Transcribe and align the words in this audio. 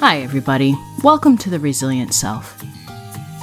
Hi, 0.00 0.18
everybody. 0.20 0.76
Welcome 1.02 1.36
to 1.38 1.50
The 1.50 1.58
Resilient 1.58 2.14
Self. 2.14 2.62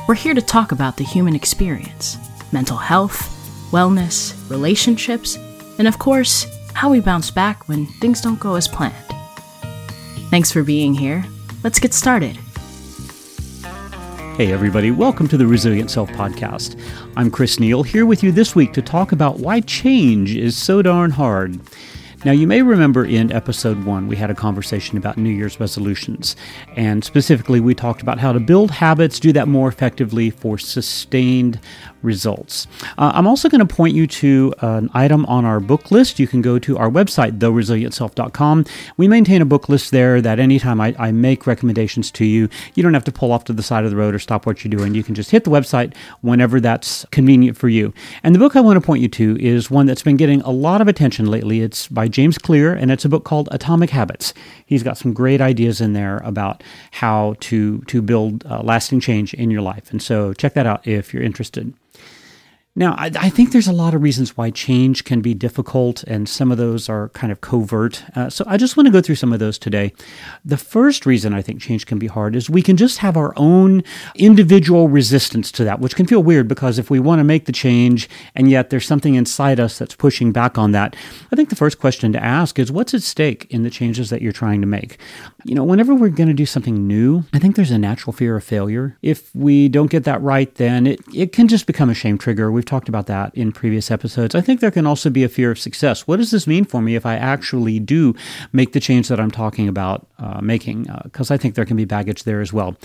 We're 0.07 0.15
here 0.15 0.33
to 0.33 0.41
talk 0.41 0.71
about 0.71 0.95
the 0.95 1.03
human 1.03 1.35
experience 1.35 2.17
mental 2.53 2.77
health, 2.77 3.27
wellness, 3.71 4.33
relationships, 4.49 5.35
and 5.79 5.85
of 5.85 5.99
course, 5.99 6.47
how 6.73 6.89
we 6.89 7.01
bounce 7.01 7.29
back 7.29 7.67
when 7.67 7.85
things 7.99 8.21
don't 8.21 8.39
go 8.39 8.55
as 8.55 8.69
planned. 8.69 8.95
Thanks 10.29 10.49
for 10.49 10.63
being 10.63 10.93
here. 10.93 11.25
Let's 11.61 11.77
get 11.77 11.93
started. 11.93 12.37
Hey, 14.37 14.53
everybody, 14.53 14.91
welcome 14.91 15.27
to 15.27 15.37
the 15.37 15.45
Resilient 15.45 15.91
Self 15.91 16.09
Podcast. 16.11 16.79
I'm 17.17 17.29
Chris 17.29 17.59
Neal, 17.59 17.83
here 17.83 18.05
with 18.05 18.23
you 18.23 18.31
this 18.31 18.55
week 18.55 18.71
to 18.73 18.81
talk 18.81 19.11
about 19.11 19.39
why 19.39 19.59
change 19.59 20.33
is 20.33 20.55
so 20.55 20.81
darn 20.81 21.11
hard. 21.11 21.59
Now, 22.25 22.31
you 22.31 22.47
may 22.47 22.63
remember 22.63 23.05
in 23.05 23.31
episode 23.31 23.85
one, 23.85 24.07
we 24.07 24.15
had 24.15 24.31
a 24.31 24.33
conversation 24.33 24.97
about 24.97 25.15
New 25.15 25.29
Year's 25.29 25.59
resolutions. 25.59 26.35
And 26.75 27.03
specifically, 27.03 27.59
we 27.59 27.75
talked 27.75 28.01
about 28.01 28.17
how 28.17 28.33
to 28.33 28.39
build 28.39 28.71
habits, 28.71 29.19
do 29.19 29.31
that 29.33 29.47
more 29.47 29.67
effectively 29.67 30.31
for 30.31 30.57
sustained 30.57 31.59
results. 32.01 32.65
Uh, 32.97 33.11
I'm 33.13 33.27
also 33.27 33.47
going 33.47 33.65
to 33.65 33.75
point 33.75 33.93
you 33.93 34.07
to 34.07 34.55
an 34.61 34.89
item 34.95 35.25
on 35.27 35.45
our 35.45 35.59
book 35.59 35.91
list. 35.91 36.17
You 36.17 36.27
can 36.27 36.41
go 36.41 36.57
to 36.57 36.79
our 36.79 36.89
website, 36.89 37.37
theresilientself.com. 37.37 38.65
We 38.97 39.07
maintain 39.07 39.43
a 39.43 39.45
book 39.45 39.69
list 39.69 39.91
there 39.91 40.19
that 40.19 40.39
anytime 40.39 40.81
I, 40.81 40.95
I 40.97 41.11
make 41.11 41.45
recommendations 41.45 42.09
to 42.11 42.25
you, 42.25 42.49
you 42.73 42.81
don't 42.81 42.95
have 42.95 43.03
to 43.03 43.11
pull 43.11 43.31
off 43.31 43.43
to 43.45 43.53
the 43.53 43.63
side 43.63 43.83
of 43.85 43.91
the 43.91 43.97
road 43.97 44.15
or 44.15 44.19
stop 44.19 44.47
what 44.47 44.63
you're 44.63 44.75
doing. 44.75 44.95
You 44.95 45.03
can 45.03 45.13
just 45.13 45.29
hit 45.29 45.43
the 45.43 45.51
website 45.51 45.93
whenever 46.21 46.59
that's 46.59 47.05
convenient 47.11 47.55
for 47.55 47.69
you. 47.69 47.93
And 48.23 48.33
the 48.33 48.39
book 48.39 48.55
I 48.55 48.61
want 48.61 48.77
to 48.77 48.85
point 48.85 49.03
you 49.03 49.09
to 49.09 49.37
is 49.39 49.69
one 49.69 49.85
that's 49.85 50.03
been 50.03 50.17
getting 50.17 50.41
a 50.41 50.51
lot 50.51 50.81
of 50.81 50.87
attention 50.87 51.27
lately. 51.27 51.61
It's 51.61 51.87
by 51.87 52.07
James 52.15 52.37
Clear, 52.37 52.73
and 52.73 52.91
it's 52.91 53.03
a 53.03 53.09
book 53.09 53.25
called 53.25 53.49
Atomic 53.51 53.89
Habits. 53.89 54.33
He's 54.65 54.83
got 54.83 54.97
some 54.97 55.11
great 55.11 55.41
ideas 55.41 55.81
in 55.81 55.91
there 55.91 56.19
about 56.19 56.63
how 56.91 57.35
to, 57.41 57.79
to 57.87 58.01
build 58.01 58.45
uh, 58.45 58.61
lasting 58.63 59.01
change 59.01 59.33
in 59.33 59.51
your 59.51 59.61
life. 59.61 59.91
And 59.91 60.01
so 60.01 60.31
check 60.31 60.53
that 60.53 60.65
out 60.65 60.87
if 60.87 61.13
you're 61.13 61.21
interested. 61.21 61.73
Now, 62.77 62.93
I, 62.97 63.09
I, 63.17 63.29
think 63.29 63.53
there's 63.53 63.69
a 63.69 63.73
lot 63.73 63.93
of 63.93 64.01
reasons 64.01 64.35
why 64.35 64.49
change 64.49 65.05
can 65.05 65.21
be 65.21 65.33
difficult, 65.33 66.03
and 66.03 66.27
some 66.27 66.51
of 66.51 66.57
those 66.57 66.89
are 66.89 67.07
kind 67.09 67.31
of 67.31 67.39
covert. 67.39 68.03
Uh, 68.17 68.29
so 68.29 68.43
I 68.47 68.57
just 68.57 68.75
want 68.75 68.87
to 68.87 68.91
go 68.91 68.99
through 68.99 69.15
some 69.15 69.31
of 69.31 69.39
those 69.39 69.57
today. 69.57 69.93
The 70.43 70.57
first 70.57 71.05
reason 71.05 71.33
I 71.33 71.41
think 71.41 71.61
change 71.61 71.85
can 71.85 71.99
be 71.99 72.07
hard 72.07 72.35
is 72.35 72.49
we 72.49 72.61
can 72.61 72.75
just 72.75 72.97
have 72.97 73.15
our 73.15 73.33
own 73.37 73.81
individual 74.15 74.89
resistance 74.89 75.53
to 75.53 75.63
that, 75.63 75.79
which 75.79 75.95
can 75.95 76.05
feel 76.05 76.21
weird 76.21 76.49
because 76.49 76.77
if 76.77 76.89
we 76.89 76.99
want 76.99 77.19
to 77.19 77.23
make 77.23 77.45
the 77.45 77.53
change 77.53 78.09
and 78.35 78.49
yet 78.49 78.71
there's 78.71 78.85
something 78.85 79.15
inside 79.15 79.57
us 79.57 79.79
that's 79.79 79.95
pushing 79.95 80.33
back 80.33 80.57
on 80.57 80.73
that, 80.73 80.97
I 81.31 81.37
think 81.37 81.47
the 81.47 81.55
first 81.55 81.79
question 81.79 82.11
to 82.11 82.21
ask 82.21 82.59
is 82.59 82.73
what's 82.73 82.93
at 82.93 83.03
stake 83.03 83.47
in 83.49 83.63
the 83.63 83.69
changes 83.69 84.09
that 84.09 84.21
you're 84.21 84.33
trying 84.33 84.59
to 84.59 84.67
make? 84.67 84.97
You 85.45 85.55
know, 85.55 85.63
whenever 85.63 85.95
we're 85.95 86.09
going 86.09 86.27
to 86.27 86.33
do 86.33 86.45
something 86.45 86.85
new, 86.85 87.23
I 87.31 87.39
think 87.39 87.55
there's 87.55 87.71
a 87.71 87.77
natural 87.77 88.11
fear 88.11 88.35
of 88.35 88.43
failure. 88.43 88.97
If 89.01 89.33
we 89.33 89.69
don't 89.69 89.89
get 89.89 90.03
that 90.03 90.21
right, 90.21 90.53
then 90.55 90.87
it, 90.87 90.99
it 91.13 91.31
can 91.31 91.47
just 91.47 91.67
become 91.67 91.89
a 91.89 91.93
shame 91.93 92.17
trigger. 92.17 92.51
We've 92.51 92.64
We've 92.65 92.71
talked 92.71 92.89
about 92.89 93.05
that 93.05 93.31
in 93.35 93.51
previous 93.51 93.91
episodes. 93.91 94.33
I 94.33 94.41
think 94.41 94.59
there 94.59 94.71
can 94.71 94.87
also 94.87 95.11
be 95.11 95.23
a 95.23 95.29
fear 95.29 95.51
of 95.51 95.59
success. 95.59 96.07
What 96.07 96.17
does 96.17 96.31
this 96.31 96.47
mean 96.47 96.65
for 96.65 96.81
me 96.81 96.95
if 96.95 97.05
I 97.05 97.13
actually 97.13 97.79
do 97.79 98.15
make 98.53 98.73
the 98.73 98.79
change 98.79 99.07
that 99.09 99.19
I'm 99.19 99.29
talking 99.29 99.67
about 99.67 100.07
uh, 100.17 100.41
making? 100.41 100.87
Because 101.03 101.29
uh, 101.29 101.35
I 101.35 101.37
think 101.37 101.53
there 101.53 101.63
can 101.63 101.77
be 101.77 101.85
baggage 101.85 102.23
there 102.23 102.41
as 102.41 102.51
well. 102.51 102.75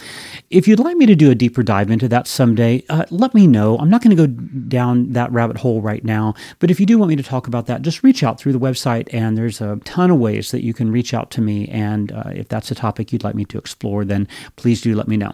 If 0.51 0.69
you'd 0.69 0.81
like 0.81 0.99
me 0.99 1.07
to 1.07 1.15
do 1.15 1.31
a 1.31 1.35
deeper 1.35 1.63
dive 1.63 1.91
into 1.91 2.09
that 2.09 2.27
someday, 2.27 2.85
uh, 2.91 3.07
let 3.09 3.33
me 3.33 3.47
know. 3.47 3.79
I'm 3.79 3.89
not 3.89 4.03
going 4.03 4.15
to 4.15 4.27
go 4.27 4.31
down 4.69 5.15
that 5.15 5.33
rabbit 5.33 5.57
hole 5.57 5.81
right 5.81 6.05
now, 6.05 6.35
but 6.59 6.71
if 6.71 6.79
you 6.79 6.85
do 6.85 6.99
want 6.99 7.09
me 7.09 7.17
to 7.17 7.23
talk 7.23 7.47
about 7.47 7.65
that, 7.69 7.81
just 7.81 8.03
reach 8.03 8.23
out 8.23 8.39
through 8.39 8.53
the 8.53 8.61
website, 8.61 9.09
and 9.15 9.39
there's 9.39 9.63
a 9.63 9.77
ton 9.85 10.11
of 10.11 10.19
ways 10.19 10.51
that 10.51 10.63
you 10.63 10.75
can 10.75 10.93
reach 10.93 11.15
out 11.15 11.31
to 11.31 11.41
me. 11.41 11.67
And 11.69 12.13
uh, 12.13 12.25
if 12.35 12.49
that's 12.49 12.71
a 12.71 12.75
topic 12.75 13.15
you'd 13.15 13.25
like 13.25 13.35
me 13.35 13.47
to 13.47 13.57
explore, 13.57 14.05
then 14.05 14.29
please 14.57 14.83
do 14.83 14.95
let 14.95 15.09
me 15.09 15.17
know 15.17 15.33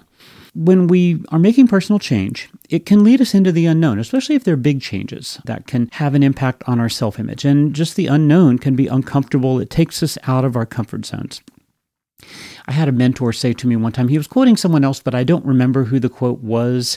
when 0.56 0.86
we 0.86 1.22
are 1.28 1.38
making 1.38 1.68
personal 1.68 1.98
change, 1.98 2.48
it 2.70 2.86
can 2.86 3.04
lead 3.04 3.20
us 3.20 3.34
into 3.34 3.52
the 3.52 3.66
unknown, 3.66 3.98
especially 3.98 4.36
if 4.36 4.44
they're 4.44 4.56
big 4.56 4.80
changes 4.80 5.38
that 5.44 5.66
can 5.66 5.90
have 5.92 6.14
an 6.14 6.22
impact 6.22 6.64
on 6.66 6.80
our 6.80 6.88
self 6.88 7.18
image. 7.18 7.44
And 7.44 7.74
just 7.74 7.94
the 7.94 8.06
unknown 8.06 8.58
can 8.58 8.74
be 8.74 8.86
uncomfortable. 8.86 9.60
It 9.60 9.68
takes 9.68 10.02
us 10.02 10.16
out 10.26 10.46
of 10.46 10.56
our 10.56 10.64
comfort 10.64 11.04
zones. 11.04 11.42
I 12.66 12.72
had 12.72 12.88
a 12.88 12.92
mentor 12.92 13.34
say 13.34 13.52
to 13.52 13.66
me 13.66 13.76
one 13.76 13.92
time, 13.92 14.08
he 14.08 14.16
was 14.16 14.26
quoting 14.26 14.56
someone 14.56 14.82
else, 14.82 14.98
but 14.98 15.14
I 15.14 15.24
don't 15.24 15.44
remember 15.44 15.84
who 15.84 16.00
the 16.00 16.08
quote 16.08 16.40
was, 16.40 16.96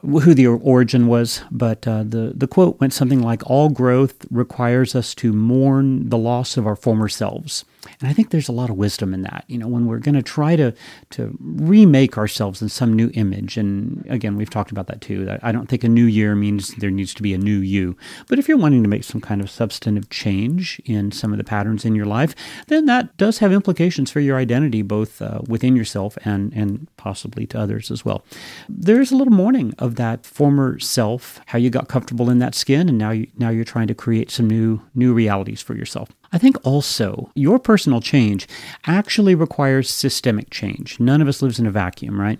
who 0.00 0.32
the 0.32 0.46
origin 0.46 1.06
was, 1.06 1.42
but 1.50 1.86
uh, 1.86 2.02
the, 2.02 2.32
the 2.34 2.48
quote 2.48 2.80
went 2.80 2.94
something 2.94 3.20
like 3.20 3.48
All 3.48 3.68
growth 3.68 4.26
requires 4.30 4.94
us 4.94 5.14
to 5.16 5.34
mourn 5.34 6.08
the 6.08 6.18
loss 6.18 6.56
of 6.56 6.66
our 6.66 6.76
former 6.76 7.08
selves. 7.08 7.66
And 8.00 8.08
I 8.08 8.12
think 8.12 8.30
there's 8.30 8.48
a 8.48 8.52
lot 8.52 8.70
of 8.70 8.76
wisdom 8.76 9.14
in 9.14 9.22
that. 9.22 9.44
You 9.48 9.58
know, 9.58 9.68
when 9.68 9.86
we're 9.86 9.98
going 9.98 10.14
to 10.14 10.22
try 10.22 10.56
to 10.56 10.74
to 11.10 11.36
remake 11.40 12.18
ourselves 12.18 12.62
in 12.62 12.68
some 12.68 12.92
new 12.92 13.10
image, 13.14 13.56
and 13.56 14.04
again, 14.08 14.36
we've 14.36 14.50
talked 14.50 14.70
about 14.70 14.86
that 14.88 15.00
too. 15.00 15.36
I 15.42 15.52
don't 15.52 15.68
think 15.68 15.84
a 15.84 15.88
new 15.88 16.04
year 16.04 16.34
means 16.34 16.74
there 16.76 16.90
needs 16.90 17.14
to 17.14 17.22
be 17.22 17.34
a 17.34 17.38
new 17.38 17.58
you. 17.58 17.96
But 18.28 18.38
if 18.38 18.48
you're 18.48 18.58
wanting 18.58 18.82
to 18.82 18.88
make 18.88 19.04
some 19.04 19.20
kind 19.20 19.40
of 19.40 19.50
substantive 19.50 20.10
change 20.10 20.80
in 20.84 21.12
some 21.12 21.32
of 21.32 21.38
the 21.38 21.44
patterns 21.44 21.84
in 21.84 21.94
your 21.94 22.06
life, 22.06 22.34
then 22.66 22.86
that 22.86 23.16
does 23.16 23.38
have 23.38 23.52
implications 23.52 24.10
for 24.10 24.20
your 24.20 24.36
identity, 24.36 24.82
both 24.82 25.22
uh, 25.22 25.40
within 25.46 25.76
yourself 25.76 26.18
and 26.24 26.52
and 26.52 26.88
possibly 26.96 27.46
to 27.46 27.58
others 27.58 27.90
as 27.90 28.04
well. 28.04 28.24
There's 28.68 29.12
a 29.12 29.16
little 29.16 29.32
mourning 29.32 29.74
of 29.78 29.96
that 29.96 30.26
former 30.26 30.78
self, 30.78 31.40
how 31.46 31.58
you 31.58 31.70
got 31.70 31.88
comfortable 31.88 32.30
in 32.30 32.38
that 32.40 32.54
skin, 32.54 32.88
and 32.88 32.98
now 32.98 33.10
you 33.10 33.26
now 33.36 33.50
you're 33.50 33.64
trying 33.64 33.88
to 33.88 33.94
create 33.94 34.30
some 34.30 34.48
new 34.48 34.80
new 34.94 35.14
realities 35.14 35.62
for 35.62 35.74
yourself. 35.74 36.10
I 36.36 36.38
think 36.38 36.58
also 36.64 37.30
your 37.34 37.58
personal 37.58 38.02
change 38.02 38.46
actually 38.86 39.34
requires 39.34 39.88
systemic 39.88 40.50
change. 40.50 41.00
None 41.00 41.22
of 41.22 41.28
us 41.28 41.40
lives 41.40 41.58
in 41.58 41.64
a 41.64 41.70
vacuum, 41.70 42.20
right? 42.20 42.38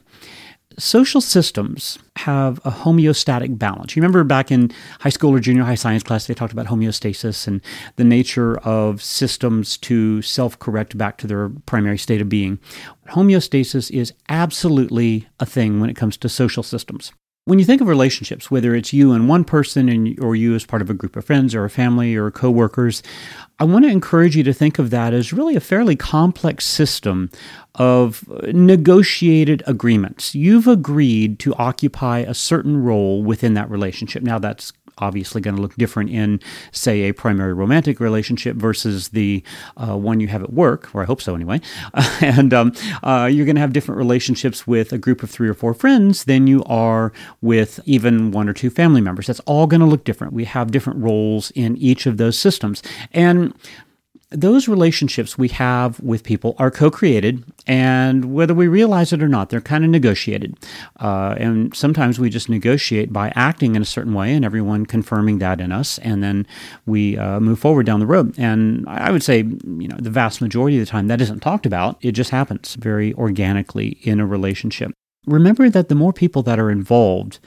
Social 0.78 1.22
systems 1.22 1.98
have 2.16 2.58
a 2.58 2.70
homeostatic 2.70 3.58
balance. 3.58 3.96
You 3.96 4.02
remember 4.02 4.22
back 4.22 4.52
in 4.52 4.70
high 5.00 5.08
school 5.08 5.30
or 5.30 5.40
junior 5.40 5.62
high 5.64 5.76
science 5.76 6.02
class, 6.02 6.26
they 6.26 6.34
talked 6.34 6.52
about 6.52 6.66
homeostasis 6.66 7.46
and 7.46 7.62
the 7.96 8.04
nature 8.04 8.58
of 8.58 9.02
systems 9.02 9.78
to 9.78 10.20
self 10.20 10.58
correct 10.58 10.98
back 10.98 11.16
to 11.16 11.26
their 11.26 11.48
primary 11.64 11.96
state 11.96 12.20
of 12.20 12.28
being. 12.28 12.58
Homeostasis 13.08 13.90
is 13.90 14.12
absolutely 14.28 15.26
a 15.40 15.46
thing 15.46 15.80
when 15.80 15.88
it 15.88 15.96
comes 15.96 16.18
to 16.18 16.28
social 16.28 16.62
systems. 16.62 17.12
When 17.46 17.60
you 17.60 17.64
think 17.64 17.80
of 17.80 17.86
relationships, 17.86 18.50
whether 18.50 18.74
it's 18.74 18.92
you 18.92 19.12
and 19.12 19.28
one 19.28 19.44
person 19.44 19.88
and, 19.88 20.18
or 20.18 20.34
you 20.34 20.56
as 20.56 20.66
part 20.66 20.82
of 20.82 20.90
a 20.90 20.94
group 20.94 21.14
of 21.14 21.24
friends 21.24 21.54
or 21.54 21.64
a 21.64 21.70
family 21.70 22.16
or 22.16 22.28
coworkers, 22.32 23.04
I 23.60 23.64
want 23.64 23.84
to 23.84 23.90
encourage 23.90 24.34
you 24.34 24.42
to 24.42 24.52
think 24.52 24.80
of 24.80 24.90
that 24.90 25.14
as 25.14 25.32
really 25.32 25.54
a 25.54 25.60
fairly 25.60 25.94
complex 25.94 26.64
system 26.64 27.30
of 27.76 28.28
uh, 28.28 28.50
negotiated 28.52 29.62
agreements. 29.64 30.34
You've 30.34 30.66
agreed 30.66 31.38
to 31.38 31.54
occupy 31.54 32.18
a 32.18 32.34
certain 32.34 32.82
role 32.82 33.22
within 33.22 33.54
that 33.54 33.70
relationship. 33.70 34.24
Now, 34.24 34.40
that's 34.40 34.72
obviously 34.98 35.40
going 35.40 35.56
to 35.56 35.62
look 35.62 35.74
different 35.76 36.10
in, 36.10 36.40
say, 36.72 37.02
a 37.02 37.12
primary 37.12 37.52
romantic 37.52 38.00
relationship 38.00 38.56
versus 38.56 39.08
the 39.08 39.42
uh, 39.76 39.96
one 39.96 40.20
you 40.20 40.28
have 40.28 40.42
at 40.42 40.52
work, 40.52 40.94
or 40.94 41.02
I 41.02 41.04
hope 41.04 41.20
so 41.20 41.34
anyway. 41.34 41.60
and 42.20 42.52
um, 42.54 42.72
uh, 43.02 43.28
you're 43.30 43.44
going 43.44 43.56
to 43.56 43.60
have 43.60 43.72
different 43.72 43.98
relationships 43.98 44.66
with 44.66 44.92
a 44.92 44.98
group 44.98 45.22
of 45.22 45.30
three 45.30 45.48
or 45.48 45.54
four 45.54 45.74
friends 45.74 46.24
than 46.24 46.46
you 46.46 46.62
are 46.64 47.12
with 47.40 47.80
even 47.84 48.30
one 48.30 48.48
or 48.48 48.52
two 48.52 48.70
family 48.70 49.00
members. 49.00 49.26
That's 49.26 49.40
all 49.40 49.66
going 49.66 49.80
to 49.80 49.86
look 49.86 50.04
different. 50.04 50.32
We 50.32 50.44
have 50.44 50.70
different 50.70 51.02
roles 51.02 51.50
in 51.52 51.76
each 51.76 52.06
of 52.06 52.16
those 52.16 52.38
systems. 52.38 52.82
And 53.12 53.54
those 54.30 54.66
relationships 54.66 55.38
we 55.38 55.48
have 55.48 56.00
with 56.00 56.24
people 56.24 56.56
are 56.58 56.70
co 56.70 56.90
created, 56.90 57.44
and 57.66 58.34
whether 58.34 58.54
we 58.54 58.66
realize 58.66 59.12
it 59.12 59.22
or 59.22 59.28
not, 59.28 59.50
they're 59.50 59.60
kind 59.60 59.84
of 59.84 59.90
negotiated. 59.90 60.56
Uh, 60.98 61.36
and 61.38 61.74
sometimes 61.76 62.18
we 62.18 62.28
just 62.28 62.48
negotiate 62.48 63.12
by 63.12 63.32
acting 63.36 63.76
in 63.76 63.82
a 63.82 63.86
certain 63.86 64.14
way 64.14 64.34
and 64.34 64.44
everyone 64.44 64.84
confirming 64.84 65.38
that 65.38 65.60
in 65.60 65.70
us, 65.70 65.98
and 65.98 66.24
then 66.24 66.46
we 66.86 67.16
uh, 67.16 67.38
move 67.38 67.60
forward 67.60 67.86
down 67.86 68.00
the 68.00 68.06
road. 68.06 68.34
And 68.36 68.84
I 68.88 69.12
would 69.12 69.22
say, 69.22 69.38
you 69.38 69.88
know, 69.88 69.96
the 70.00 70.10
vast 70.10 70.40
majority 70.40 70.78
of 70.78 70.84
the 70.84 70.90
time 70.90 71.06
that 71.06 71.20
isn't 71.20 71.40
talked 71.40 71.66
about, 71.66 71.96
it 72.00 72.12
just 72.12 72.30
happens 72.30 72.74
very 72.74 73.14
organically 73.14 73.98
in 74.02 74.18
a 74.18 74.26
relationship. 74.26 74.90
Remember 75.26 75.70
that 75.70 75.88
the 75.88 75.94
more 75.94 76.12
people 76.12 76.42
that 76.44 76.58
are 76.58 76.70
involved 76.70 77.38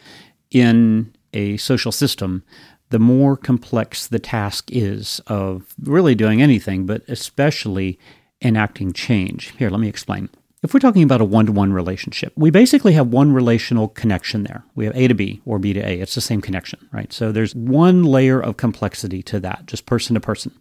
in 0.52 1.14
a 1.34 1.58
social 1.58 1.92
system, 1.92 2.44
the 2.89 3.00
more 3.00 3.38
complex 3.38 4.07
the 4.07 4.19
task 4.19 4.69
is 4.71 5.21
of 5.27 5.74
really 5.81 6.15
doing 6.15 6.41
anything, 6.41 6.86
but 6.86 7.03
especially 7.07 8.00
enacting 8.41 8.94
change. 8.94 9.53
Here, 9.57 9.69
let 9.69 9.80
me 9.80 9.88
explain. 9.88 10.30
If 10.62 10.74
we're 10.74 10.81
talking 10.81 11.03
about 11.03 11.21
a 11.21 11.25
one 11.25 11.45
to 11.45 11.51
one 11.51 11.71
relationship, 11.71 12.33
we 12.36 12.50
basically 12.50 12.94
have 12.94 13.07
one 13.07 13.31
relational 13.31 13.88
connection 13.88 14.44
there. 14.44 14.65
We 14.75 14.86
have 14.86 14.95
A 14.95 15.07
to 15.07 15.13
B 15.13 15.41
or 15.45 15.57
B 15.57 15.71
to 15.74 15.80
A. 15.80 16.00
It's 16.00 16.15
the 16.15 16.21
same 16.21 16.41
connection, 16.41 16.89
right? 16.91 17.13
So 17.13 17.31
there's 17.31 17.56
one 17.56 18.03
layer 18.03 18.41
of 18.41 18.57
complexity 18.57 19.24
to 19.24 19.39
that, 19.39 19.68
just 19.68 19.86
person 19.86 20.15
to 20.15 20.19
person. 20.19 20.51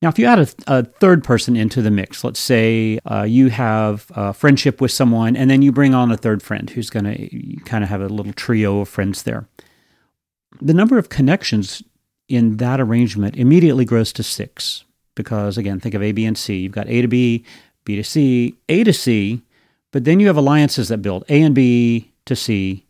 Now, 0.00 0.08
if 0.08 0.18
you 0.18 0.26
add 0.26 0.38
a, 0.38 0.48
a 0.68 0.84
third 0.84 1.24
person 1.24 1.56
into 1.56 1.82
the 1.82 1.90
mix, 1.90 2.22
let's 2.22 2.40
say 2.40 3.00
uh, 3.04 3.24
you 3.24 3.48
have 3.48 4.06
a 4.14 4.32
friendship 4.32 4.80
with 4.80 4.92
someone 4.92 5.36
and 5.36 5.50
then 5.50 5.60
you 5.60 5.72
bring 5.72 5.92
on 5.92 6.10
a 6.12 6.16
third 6.16 6.42
friend 6.42 6.70
who's 6.70 6.88
going 6.88 7.04
to 7.04 7.56
kind 7.64 7.82
of 7.82 7.90
have 7.90 8.00
a 8.00 8.08
little 8.08 8.32
trio 8.32 8.80
of 8.80 8.88
friends 8.88 9.24
there 9.24 9.48
the 10.60 10.74
number 10.74 10.98
of 10.98 11.08
connections 11.08 11.82
in 12.28 12.58
that 12.58 12.80
arrangement 12.80 13.36
immediately 13.36 13.84
grows 13.84 14.12
to 14.14 14.22
six 14.22 14.84
because, 15.14 15.58
again, 15.58 15.80
think 15.80 15.94
of 15.94 16.02
A, 16.02 16.12
B, 16.12 16.24
and 16.24 16.38
C. 16.38 16.58
You've 16.58 16.72
got 16.72 16.88
A 16.88 17.02
to 17.02 17.08
B, 17.08 17.44
B 17.84 17.96
to 17.96 18.04
C. 18.04 18.56
A 18.68 18.84
to 18.84 18.92
C 18.92 19.42
But 19.90 20.04
then 20.04 20.20
you 20.20 20.26
have 20.26 20.36
alliances 20.36 20.88
that 20.88 20.98
build 20.98 21.24
A 21.28 21.42
and 21.42 21.54
B 21.54 22.12
to 22.26 22.36
C, 22.36 22.84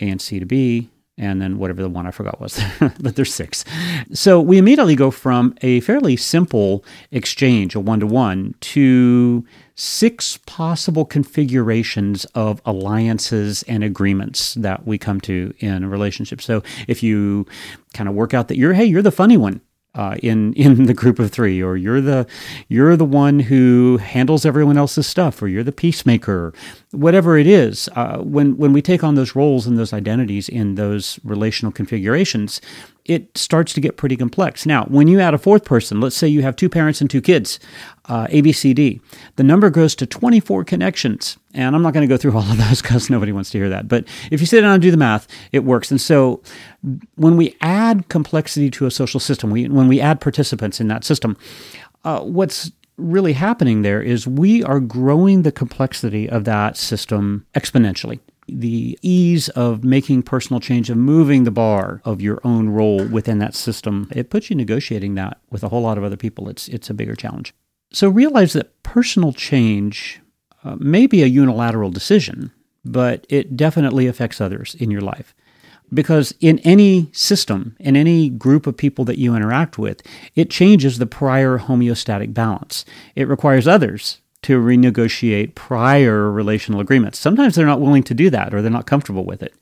A 0.00 0.08
and 0.08 0.20
C 0.20 0.38
to 0.40 0.46
B, 0.46 0.90
and 1.18 1.42
then 1.42 1.58
whatever 1.58 1.82
the 1.82 1.88
one 1.88 2.06
I 2.06 2.10
forgot 2.10 2.40
was, 2.40 2.60
but 3.00 3.16
there's 3.16 3.32
six. 3.32 3.64
So 4.12 4.40
we 4.40 4.58
immediately 4.58 4.96
go 4.96 5.10
from 5.10 5.54
a 5.60 5.80
fairly 5.80 6.16
simple 6.16 6.84
exchange, 7.10 7.74
a 7.74 7.80
one 7.80 8.00
to 8.00 8.06
one, 8.06 8.54
to 8.60 9.44
six 9.74 10.38
possible 10.46 11.04
configurations 11.04 12.24
of 12.34 12.60
alliances 12.64 13.62
and 13.64 13.84
agreements 13.84 14.54
that 14.54 14.86
we 14.86 14.98
come 14.98 15.20
to 15.22 15.52
in 15.58 15.84
a 15.84 15.88
relationship. 15.88 16.40
So 16.40 16.62
if 16.88 17.02
you 17.02 17.46
kind 17.94 18.08
of 18.08 18.14
work 18.14 18.32
out 18.32 18.48
that 18.48 18.56
you're, 18.56 18.72
hey, 18.72 18.84
you're 18.84 19.02
the 19.02 19.10
funny 19.10 19.36
one, 19.36 19.60
uh, 19.94 20.16
in 20.22 20.52
in 20.54 20.84
the 20.84 20.94
group 20.94 21.18
of 21.18 21.30
three, 21.30 21.62
or 21.62 21.76
you're 21.76 22.00
the 22.00 22.26
you're 22.68 22.96
the 22.96 23.04
one 23.04 23.40
who 23.40 23.98
handles 23.98 24.44
everyone 24.44 24.78
else's 24.78 25.06
stuff, 25.06 25.42
or 25.42 25.48
you're 25.48 25.62
the 25.62 25.72
peacemaker, 25.72 26.52
whatever 26.90 27.36
it 27.36 27.46
is. 27.46 27.88
Uh, 27.94 28.18
when 28.18 28.56
when 28.56 28.72
we 28.72 28.82
take 28.82 29.04
on 29.04 29.14
those 29.14 29.36
roles 29.36 29.66
and 29.66 29.78
those 29.78 29.92
identities 29.92 30.48
in 30.48 30.76
those 30.76 31.20
relational 31.24 31.72
configurations, 31.72 32.60
it 33.04 33.36
starts 33.36 33.72
to 33.72 33.80
get 33.80 33.96
pretty 33.96 34.16
complex. 34.16 34.64
Now, 34.64 34.84
when 34.84 35.08
you 35.08 35.18
add 35.18 35.34
a 35.34 35.38
fourth 35.38 35.64
person, 35.64 36.00
let's 36.00 36.16
say 36.16 36.28
you 36.28 36.42
have 36.42 36.54
two 36.54 36.68
parents 36.68 37.00
and 37.00 37.10
two 37.10 37.20
kids, 37.20 37.58
uh, 38.06 38.26
ABCD, 38.28 39.00
the 39.36 39.42
number 39.42 39.70
grows 39.70 39.94
to 39.96 40.06
24 40.06 40.64
connections. 40.64 41.36
And 41.52 41.74
I'm 41.74 41.82
not 41.82 41.94
going 41.94 42.08
to 42.08 42.12
go 42.12 42.16
through 42.16 42.36
all 42.36 42.48
of 42.50 42.56
those 42.68 42.80
because 42.80 43.10
nobody 43.10 43.32
wants 43.32 43.50
to 43.50 43.58
hear 43.58 43.68
that. 43.68 43.88
But 43.88 44.06
if 44.30 44.40
you 44.40 44.46
sit 44.46 44.60
down 44.60 44.74
and 44.74 44.82
do 44.82 44.90
the 44.90 44.96
math, 44.96 45.26
it 45.50 45.64
works. 45.64 45.90
And 45.90 46.00
so 46.00 46.42
when 47.16 47.36
we 47.36 47.56
add 47.60 48.08
complexity 48.08 48.70
to 48.70 48.86
a 48.86 48.90
social 48.90 49.20
system, 49.20 49.50
we, 49.50 49.68
when 49.68 49.88
we 49.88 50.00
add 50.00 50.20
participants 50.20 50.80
in 50.80 50.88
that 50.88 51.04
system, 51.04 51.36
uh, 52.04 52.20
what's 52.20 52.70
really 52.98 53.32
happening 53.32 53.82
there 53.82 54.02
is 54.02 54.26
we 54.28 54.62
are 54.62 54.78
growing 54.78 55.42
the 55.42 55.52
complexity 55.52 56.28
of 56.28 56.44
that 56.44 56.76
system 56.76 57.44
exponentially 57.54 58.20
the 58.46 58.98
ease 59.02 59.48
of 59.50 59.84
making 59.84 60.22
personal 60.22 60.60
change, 60.60 60.90
of 60.90 60.96
moving 60.96 61.44
the 61.44 61.50
bar 61.50 62.00
of 62.04 62.20
your 62.20 62.40
own 62.44 62.68
role 62.68 63.04
within 63.06 63.38
that 63.38 63.54
system, 63.54 64.08
it 64.12 64.30
puts 64.30 64.50
you 64.50 64.56
negotiating 64.56 65.14
that 65.14 65.38
with 65.50 65.62
a 65.62 65.68
whole 65.68 65.82
lot 65.82 65.98
of 65.98 66.04
other 66.04 66.16
people. 66.16 66.48
It's, 66.48 66.68
it's 66.68 66.90
a 66.90 66.94
bigger 66.94 67.14
challenge. 67.14 67.54
So 67.92 68.08
realize 68.08 68.52
that 68.54 68.82
personal 68.82 69.32
change 69.32 70.20
uh, 70.64 70.76
may 70.78 71.06
be 71.06 71.22
a 71.22 71.26
unilateral 71.26 71.90
decision, 71.90 72.52
but 72.84 73.26
it 73.28 73.56
definitely 73.56 74.06
affects 74.06 74.40
others 74.40 74.74
in 74.76 74.90
your 74.90 75.02
life. 75.02 75.34
Because 75.92 76.34
in 76.40 76.58
any 76.60 77.10
system, 77.12 77.76
in 77.78 77.96
any 77.96 78.30
group 78.30 78.66
of 78.66 78.78
people 78.78 79.04
that 79.04 79.18
you 79.18 79.34
interact 79.34 79.76
with, 79.76 80.02
it 80.34 80.48
changes 80.48 80.98
the 80.98 81.06
prior 81.06 81.58
homeostatic 81.58 82.32
balance. 82.32 82.86
It 83.14 83.28
requires 83.28 83.68
others 83.68 84.21
to 84.42 84.60
renegotiate 84.60 85.54
prior 85.54 86.30
relational 86.30 86.80
agreements. 86.80 87.18
Sometimes 87.18 87.54
they're 87.54 87.66
not 87.66 87.80
willing 87.80 88.02
to 88.04 88.14
do 88.14 88.30
that 88.30 88.52
or 88.52 88.60
they're 88.60 88.70
not 88.70 88.86
comfortable 88.86 89.24
with 89.24 89.42
it. 89.42 89.54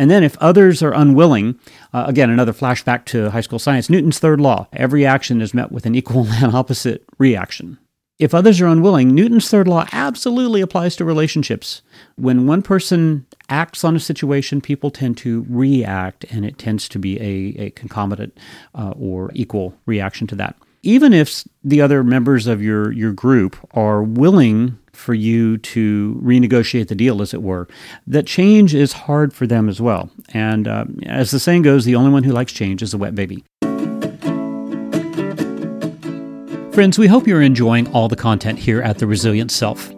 And 0.00 0.10
then, 0.10 0.22
if 0.22 0.38
others 0.38 0.80
are 0.80 0.94
unwilling, 0.94 1.58
uh, 1.92 2.04
again, 2.06 2.30
another 2.30 2.52
flashback 2.52 3.04
to 3.06 3.30
high 3.30 3.40
school 3.40 3.58
science 3.58 3.90
Newton's 3.90 4.20
third 4.20 4.40
law 4.40 4.68
every 4.72 5.04
action 5.04 5.40
is 5.40 5.54
met 5.54 5.72
with 5.72 5.86
an 5.86 5.94
equal 5.94 6.26
and 6.30 6.54
opposite 6.54 7.04
reaction. 7.18 7.78
If 8.18 8.34
others 8.34 8.60
are 8.60 8.66
unwilling, 8.66 9.14
Newton's 9.14 9.48
third 9.48 9.68
law 9.68 9.86
absolutely 9.92 10.60
applies 10.60 10.96
to 10.96 11.04
relationships. 11.04 11.82
When 12.16 12.48
one 12.48 12.62
person 12.62 13.26
acts 13.48 13.84
on 13.84 13.94
a 13.94 14.00
situation, 14.00 14.60
people 14.60 14.90
tend 14.90 15.16
to 15.18 15.46
react, 15.48 16.24
and 16.30 16.44
it 16.44 16.58
tends 16.58 16.88
to 16.88 16.98
be 16.98 17.16
a, 17.20 17.62
a 17.62 17.70
concomitant 17.70 18.36
uh, 18.74 18.92
or 18.98 19.30
equal 19.34 19.76
reaction 19.86 20.26
to 20.28 20.34
that 20.34 20.56
even 20.88 21.12
if 21.12 21.44
the 21.62 21.82
other 21.82 22.02
members 22.02 22.46
of 22.46 22.62
your, 22.62 22.90
your 22.92 23.12
group 23.12 23.58
are 23.72 24.02
willing 24.02 24.78
for 24.94 25.12
you 25.12 25.58
to 25.58 26.18
renegotiate 26.24 26.88
the 26.88 26.94
deal, 26.94 27.20
as 27.20 27.34
it 27.34 27.42
were, 27.42 27.68
that 28.06 28.26
change 28.26 28.74
is 28.74 28.94
hard 28.94 29.34
for 29.34 29.46
them 29.46 29.68
as 29.68 29.82
well. 29.82 30.08
And 30.32 30.66
uh, 30.66 30.86
as 31.02 31.30
the 31.30 31.38
saying 31.38 31.60
goes, 31.60 31.84
the 31.84 31.94
only 31.94 32.10
one 32.10 32.22
who 32.22 32.32
likes 32.32 32.54
change 32.54 32.80
is 32.80 32.94
a 32.94 32.98
wet 32.98 33.14
baby. 33.14 33.44
Friends, 36.72 36.98
we 36.98 37.06
hope 37.06 37.26
you're 37.26 37.42
enjoying 37.42 37.86
all 37.92 38.08
the 38.08 38.16
content 38.16 38.58
here 38.58 38.80
at 38.80 38.96
The 38.96 39.06
Resilient 39.06 39.50
Self. 39.50 39.90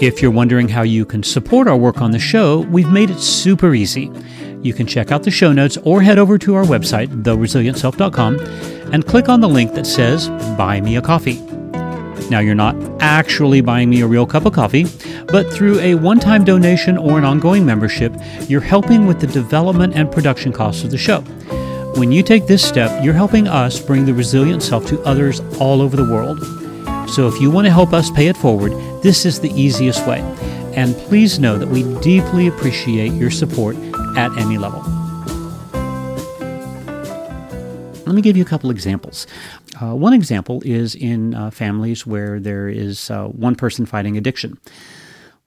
If 0.00 0.22
you're 0.22 0.30
wondering 0.30 0.66
how 0.66 0.80
you 0.80 1.04
can 1.04 1.22
support 1.22 1.68
our 1.68 1.76
work 1.76 2.00
on 2.00 2.12
the 2.12 2.18
show, 2.18 2.60
we've 2.70 2.90
made 2.90 3.10
it 3.10 3.18
super 3.18 3.74
easy. 3.74 4.10
You 4.62 4.72
can 4.72 4.86
check 4.86 5.12
out 5.12 5.24
the 5.24 5.30
show 5.30 5.52
notes 5.52 5.76
or 5.78 6.00
head 6.00 6.18
over 6.18 6.38
to 6.38 6.54
our 6.54 6.64
website, 6.64 7.08
theresilientself.com, 7.22 8.38
and 8.92 9.06
click 9.06 9.28
on 9.28 9.40
the 9.40 9.48
link 9.48 9.72
that 9.74 9.86
says 9.86 10.28
Buy 10.56 10.80
Me 10.80 10.96
a 10.96 11.02
Coffee. 11.02 11.40
Now, 12.30 12.38
you're 12.38 12.54
not 12.54 12.76
actually 13.00 13.60
buying 13.60 13.90
me 13.90 14.00
a 14.00 14.06
real 14.06 14.26
cup 14.26 14.46
of 14.46 14.52
coffee, 14.52 14.86
but 15.26 15.52
through 15.52 15.78
a 15.80 15.94
one 15.96 16.20
time 16.20 16.44
donation 16.44 16.96
or 16.96 17.18
an 17.18 17.24
ongoing 17.24 17.66
membership, 17.66 18.14
you're 18.48 18.60
helping 18.60 19.06
with 19.06 19.20
the 19.20 19.26
development 19.26 19.94
and 19.94 20.10
production 20.10 20.52
costs 20.52 20.84
of 20.84 20.90
the 20.90 20.98
show. 20.98 21.20
When 21.96 22.10
you 22.10 22.22
take 22.22 22.46
this 22.46 22.66
step, 22.66 23.04
you're 23.04 23.12
helping 23.12 23.48
us 23.48 23.80
bring 23.80 24.06
the 24.06 24.14
resilient 24.14 24.62
self 24.62 24.86
to 24.86 25.02
others 25.02 25.40
all 25.60 25.82
over 25.82 25.96
the 25.96 26.04
world. 26.04 26.38
So 27.10 27.28
if 27.28 27.40
you 27.40 27.50
want 27.50 27.66
to 27.66 27.72
help 27.72 27.92
us 27.92 28.10
pay 28.10 28.28
it 28.28 28.36
forward, 28.36 28.72
this 29.02 29.26
is 29.26 29.40
the 29.40 29.50
easiest 29.50 30.06
way. 30.06 30.20
And 30.74 30.96
please 30.96 31.38
know 31.38 31.58
that 31.58 31.68
we 31.68 31.82
deeply 32.00 32.46
appreciate 32.46 33.12
your 33.12 33.30
support 33.30 33.76
at 34.16 34.34
any 34.38 34.56
level. 34.56 35.01
Let 38.04 38.16
me 38.16 38.22
give 38.22 38.36
you 38.36 38.42
a 38.42 38.46
couple 38.46 38.70
examples. 38.70 39.26
Uh, 39.80 39.94
one 39.94 40.12
example 40.12 40.60
is 40.64 40.94
in 40.94 41.34
uh, 41.34 41.50
families 41.50 42.04
where 42.04 42.40
there 42.40 42.68
is 42.68 43.10
uh, 43.10 43.26
one 43.26 43.54
person 43.54 43.86
fighting 43.86 44.16
addiction. 44.16 44.58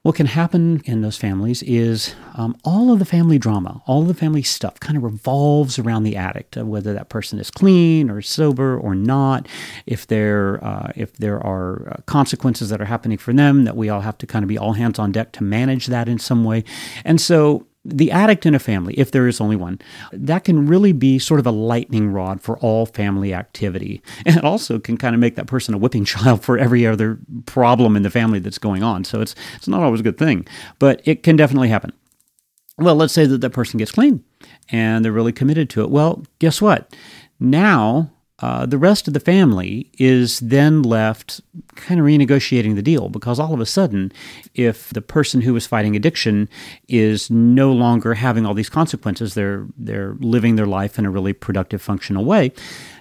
What 0.04 0.16
can 0.16 0.28
happen 0.28 0.81
in 0.86 1.02
those 1.02 1.18
families 1.18 1.63
is 1.63 2.13
um, 2.36 2.56
all 2.63 2.94
of 2.94 3.00
the 3.00 3.06
family 3.06 3.40
drama, 3.40 3.81
all 3.88 4.04
of 4.04 4.07
the 4.07 4.13
family 4.13 4.44
stuff 4.44 4.80
kind 4.80 4.96
of 4.96 5.04
revolves 5.04 5.80
around 5.80 6.04
the 6.04 6.16
addict, 6.16 6.57
uh, 6.57 6.66
whether 6.66 6.94
that 6.94 7.10
person 7.10 7.40
is 7.40 7.50
clean 7.52 8.10
or 8.10 8.22
sober 8.22 8.78
or 8.78 8.96
not, 8.96 9.48
if 9.86 10.07
there, 10.07 10.63
uh, 10.63 10.92
if 10.96 11.13
there 11.18 11.46
are 11.46 11.90
uh, 11.90 12.02
consequences 12.06 12.69
that 12.69 12.80
are 12.80 12.86
happening 12.86 13.18
for 13.18 13.34
them, 13.34 13.66
that 13.66 13.75
we 13.75 13.90
all 13.90 14.02
have 14.02 14.18
to 14.19 14.28
kind 14.28 14.44
of 14.44 14.48
be 14.48 14.57
all 14.57 14.74
hands 14.74 14.98
on 14.98 15.12
deck 15.12 15.31
to 15.34 15.44
manage 15.44 15.88
that 15.88 16.07
in 16.07 16.19
some 16.19 16.44
way. 16.44 16.63
And 17.04 17.19
so 17.19 17.66
the 17.85 18.11
addict 18.11 18.45
in 18.47 18.55
a 18.55 18.59
family, 18.59 18.95
if 18.95 19.11
there 19.11 19.27
is 19.27 19.39
only 19.39 19.55
one, 19.55 19.79
that 20.11 20.43
can 20.43 20.65
really 20.65 20.91
be 20.91 21.19
sort 21.19 21.39
of 21.39 21.45
a 21.45 21.51
lightning 21.51 22.11
rod 22.11 22.41
for 22.41 22.57
all 22.57 22.85
family 22.85 23.33
activity. 23.33 24.01
And 24.25 24.37
it 24.37 24.43
also 24.43 24.79
can 24.79 24.97
kind 24.97 25.13
of 25.13 25.21
make 25.21 25.35
that 25.35 25.45
person 25.45 25.75
a 25.75 25.77
whipping 25.77 26.03
child 26.13 26.43
for 26.43 26.57
every 26.57 26.87
other 26.87 27.19
problem 27.45 27.95
in 27.95 28.01
the 28.01 28.09
family 28.09 28.39
that's 28.39 28.57
going 28.57 28.81
on. 28.81 29.04
So 29.04 29.21
it's, 29.21 29.35
it's 29.56 29.68
not 29.68 29.83
always 29.83 29.99
a 29.99 30.04
good 30.04 30.18
thing, 30.18 30.47
but 30.80 31.01
it 31.06 31.21
can 31.21 31.35
definitely 31.35 31.69
happen. 31.69 31.94
Well, 32.80 32.95
let's 32.95 33.13
say 33.13 33.25
that 33.27 33.42
that 33.42 33.51
person 33.51 33.77
gets 33.77 33.92
clean 33.92 34.23
and 34.69 35.06
they're 35.06 35.11
really 35.11 35.31
committed 35.31 35.69
to 35.71 35.81
it. 35.81 35.92
Well, 35.92 36.23
guess 36.39 36.61
what? 36.61 36.95
Now 37.39 38.11
uh, 38.39 38.65
the 38.65 38.77
rest 38.77 39.07
of 39.07 39.13
the 39.13 39.19
family 39.19 39.89
is 39.97 40.42
then 40.42 40.81
left 40.81 41.39
kind 41.75 42.01
of 42.01 42.06
renegotiating 42.06 42.75
the 42.75 42.81
deal 42.81 43.07
because 43.07 43.39
all 43.39 43.54
of 43.54 43.61
a 43.61 43.65
sudden, 43.65 44.11
if 44.54 44.89
the 44.89 45.01
person 45.01 45.39
who 45.42 45.54
was 45.54 45.65
fighting 45.65 45.95
addiction 45.95 46.49
is 46.89 47.30
no 47.30 47.71
longer 47.71 48.13
having 48.15 48.45
all 48.45 48.54
these 48.54 48.69
consequences, 48.69 49.35
they're 49.35 49.65
they're 49.77 50.15
living 50.19 50.57
their 50.57 50.65
life 50.65 50.99
in 50.99 51.06
a 51.06 51.11
really 51.11 51.31
productive, 51.31 51.81
functional 51.81 52.25
way. 52.25 52.51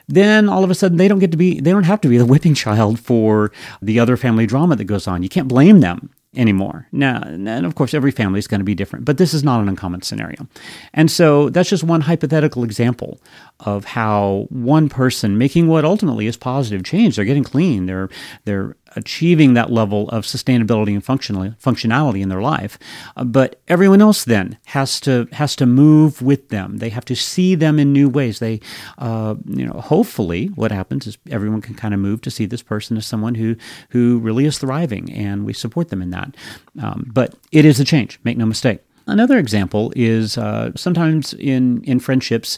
Then 0.06 0.48
all 0.48 0.62
of 0.62 0.70
a 0.70 0.74
sudden 0.74 0.98
they 0.98 1.08
don't 1.08 1.18
get 1.18 1.32
to 1.32 1.36
be 1.36 1.58
they 1.58 1.72
don't 1.72 1.84
have 1.84 2.00
to 2.02 2.08
be 2.08 2.18
the 2.18 2.26
whipping 2.26 2.54
child 2.54 3.00
for 3.00 3.50
the 3.82 3.98
other 3.98 4.16
family 4.16 4.46
drama 4.46 4.76
that 4.76 4.84
goes 4.84 5.08
on. 5.08 5.24
You 5.24 5.28
can't 5.28 5.48
blame 5.48 5.80
them 5.80 6.10
anymore. 6.36 6.86
Now, 6.92 7.22
and 7.22 7.66
of 7.66 7.74
course, 7.74 7.94
every 7.94 8.10
family 8.10 8.38
is 8.38 8.46
going 8.46 8.60
to 8.60 8.64
be 8.64 8.74
different, 8.74 9.04
but 9.04 9.18
this 9.18 9.34
is 9.34 9.42
not 9.42 9.60
an 9.60 9.68
uncommon 9.68 10.02
scenario. 10.02 10.46
And 10.92 11.10
so 11.10 11.50
that's 11.50 11.68
just 11.68 11.84
one 11.84 12.02
hypothetical 12.02 12.64
example 12.64 13.20
of 13.60 13.84
how 13.84 14.46
one 14.50 14.88
person 14.88 15.38
making 15.38 15.68
what 15.68 15.84
ultimately 15.84 16.26
is 16.26 16.36
positive 16.36 16.84
change, 16.84 17.16
they're 17.16 17.24
getting 17.24 17.44
clean, 17.44 17.86
they're, 17.86 18.08
they're 18.44 18.76
achieving 18.96 19.54
that 19.54 19.70
level 19.70 20.08
of 20.10 20.24
sustainability 20.24 20.94
and 20.94 21.04
functionality 21.04 22.20
in 22.20 22.28
their 22.28 22.40
life. 22.40 22.78
Uh, 23.16 23.24
but 23.24 23.60
everyone 23.68 24.00
else 24.00 24.24
then 24.24 24.58
has 24.66 25.00
to 25.00 25.28
has 25.32 25.56
to 25.56 25.66
move 25.66 26.22
with 26.22 26.48
them. 26.48 26.78
They 26.78 26.90
have 26.90 27.04
to 27.06 27.16
see 27.16 27.54
them 27.54 27.78
in 27.78 27.92
new 27.92 28.08
ways. 28.08 28.38
They, 28.38 28.60
uh, 28.98 29.34
you 29.46 29.66
know, 29.66 29.80
hopefully, 29.80 30.46
what 30.54 30.72
happens 30.72 31.06
is 31.06 31.18
everyone 31.30 31.60
can 31.60 31.74
kind 31.74 31.94
of 31.94 32.00
move 32.00 32.20
to 32.22 32.30
see 32.30 32.46
this 32.46 32.62
person 32.62 32.96
as 32.96 33.06
someone 33.06 33.34
who 33.34 33.56
who 33.90 34.18
really 34.18 34.44
is 34.44 34.58
thriving, 34.58 35.12
and 35.12 35.44
we 35.44 35.52
support 35.52 35.88
them 35.88 36.02
in 36.02 36.10
that. 36.10 36.36
Um, 36.82 37.10
but 37.12 37.34
it 37.52 37.64
is 37.64 37.80
a 37.80 37.84
change. 37.84 38.18
Make 38.24 38.36
no 38.36 38.46
mistake. 38.46 38.80
Another 39.06 39.38
example 39.38 39.92
is 39.94 40.38
uh, 40.38 40.72
sometimes 40.74 41.34
in, 41.34 41.82
in 41.84 42.00
friendships, 42.00 42.56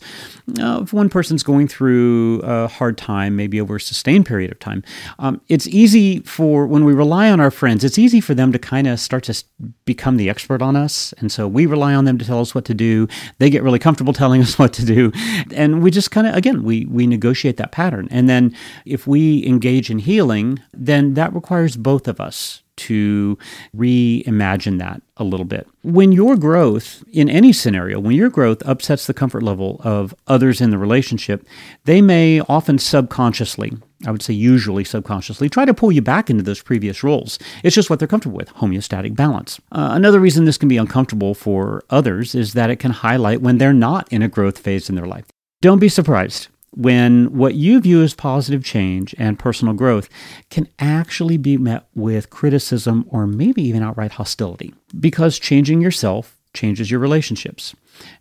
uh, 0.60 0.80
if 0.82 0.92
one 0.92 1.08
person's 1.08 1.42
going 1.42 1.66
through 1.66 2.40
a 2.44 2.68
hard 2.68 2.96
time, 2.96 3.34
maybe 3.34 3.60
over 3.60 3.76
a 3.76 3.80
sustained 3.80 4.26
period 4.26 4.52
of 4.52 4.58
time, 4.60 4.84
um, 5.18 5.40
it's 5.48 5.66
easy 5.66 6.20
for, 6.20 6.66
when 6.66 6.84
we 6.84 6.92
rely 6.92 7.30
on 7.30 7.40
our 7.40 7.50
friends, 7.50 7.82
it's 7.82 7.98
easy 7.98 8.20
for 8.20 8.34
them 8.34 8.52
to 8.52 8.58
kind 8.58 8.86
of 8.86 9.00
start 9.00 9.24
to 9.24 9.44
become 9.84 10.18
the 10.18 10.30
expert 10.30 10.62
on 10.62 10.76
us. 10.76 11.12
And 11.18 11.32
so 11.32 11.48
we 11.48 11.66
rely 11.66 11.94
on 11.94 12.04
them 12.04 12.16
to 12.18 12.24
tell 12.24 12.40
us 12.40 12.54
what 12.54 12.64
to 12.66 12.74
do. 12.74 13.08
They 13.38 13.50
get 13.50 13.64
really 13.64 13.80
comfortable 13.80 14.12
telling 14.12 14.40
us 14.40 14.58
what 14.58 14.72
to 14.74 14.84
do. 14.84 15.10
And 15.52 15.82
we 15.82 15.90
just 15.90 16.12
kind 16.12 16.28
of, 16.28 16.36
again, 16.36 16.62
we, 16.62 16.84
we 16.86 17.08
negotiate 17.08 17.56
that 17.56 17.72
pattern. 17.72 18.06
And 18.10 18.28
then 18.28 18.54
if 18.84 19.06
we 19.06 19.44
engage 19.44 19.90
in 19.90 19.98
healing, 19.98 20.60
then 20.72 21.14
that 21.14 21.34
requires 21.34 21.76
both 21.76 22.06
of 22.06 22.20
us 22.20 22.62
to 22.76 23.38
reimagine 23.76 24.78
that 24.78 25.02
a 25.16 25.24
little 25.24 25.46
bit. 25.46 25.66
When 25.82 26.12
your 26.12 26.36
growth, 26.36 27.02
in 27.12 27.28
any 27.28 27.52
scenario, 27.52 27.98
when 27.98 28.14
your 28.14 28.28
growth 28.28 28.62
upsets 28.66 29.06
the 29.06 29.14
comfort 29.14 29.42
level 29.42 29.80
of 29.82 30.14
others 30.26 30.60
in 30.60 30.70
the 30.70 30.78
relationship, 30.78 31.46
they 31.84 32.02
may 32.02 32.40
often 32.40 32.78
subconsciously, 32.78 33.72
I 34.06 34.10
would 34.10 34.22
say 34.22 34.34
usually 34.34 34.84
subconsciously, 34.84 35.48
try 35.48 35.64
to 35.64 35.74
pull 35.74 35.90
you 35.90 36.02
back 36.02 36.28
into 36.28 36.42
those 36.42 36.62
previous 36.62 37.02
roles. 37.02 37.38
It's 37.62 37.74
just 37.74 37.88
what 37.88 37.98
they're 37.98 38.08
comfortable 38.08 38.36
with 38.36 38.52
homeostatic 38.54 39.16
balance. 39.16 39.58
Uh, 39.72 39.90
another 39.92 40.20
reason 40.20 40.44
this 40.44 40.58
can 40.58 40.68
be 40.68 40.76
uncomfortable 40.76 41.34
for 41.34 41.84
others 41.88 42.34
is 42.34 42.52
that 42.52 42.70
it 42.70 42.76
can 42.76 42.90
highlight 42.90 43.40
when 43.40 43.58
they're 43.58 43.72
not 43.72 44.12
in 44.12 44.22
a 44.22 44.28
growth 44.28 44.58
phase 44.58 44.88
in 44.88 44.96
their 44.96 45.06
life. 45.06 45.26
Don't 45.62 45.78
be 45.78 45.88
surprised 45.88 46.48
when 46.76 47.32
what 47.32 47.54
you 47.54 47.80
view 47.80 48.02
as 48.02 48.14
positive 48.14 48.62
change 48.62 49.14
and 49.18 49.38
personal 49.38 49.74
growth 49.74 50.08
can 50.50 50.68
actually 50.78 51.38
be 51.38 51.56
met 51.56 51.86
with 51.94 52.30
criticism 52.30 53.06
or 53.08 53.26
maybe 53.26 53.62
even 53.62 53.82
outright 53.82 54.12
hostility. 54.12 54.74
Because 55.00 55.38
changing 55.38 55.80
yourself 55.80 56.36
changes 56.52 56.90
your 56.90 57.00
relationships. 57.00 57.74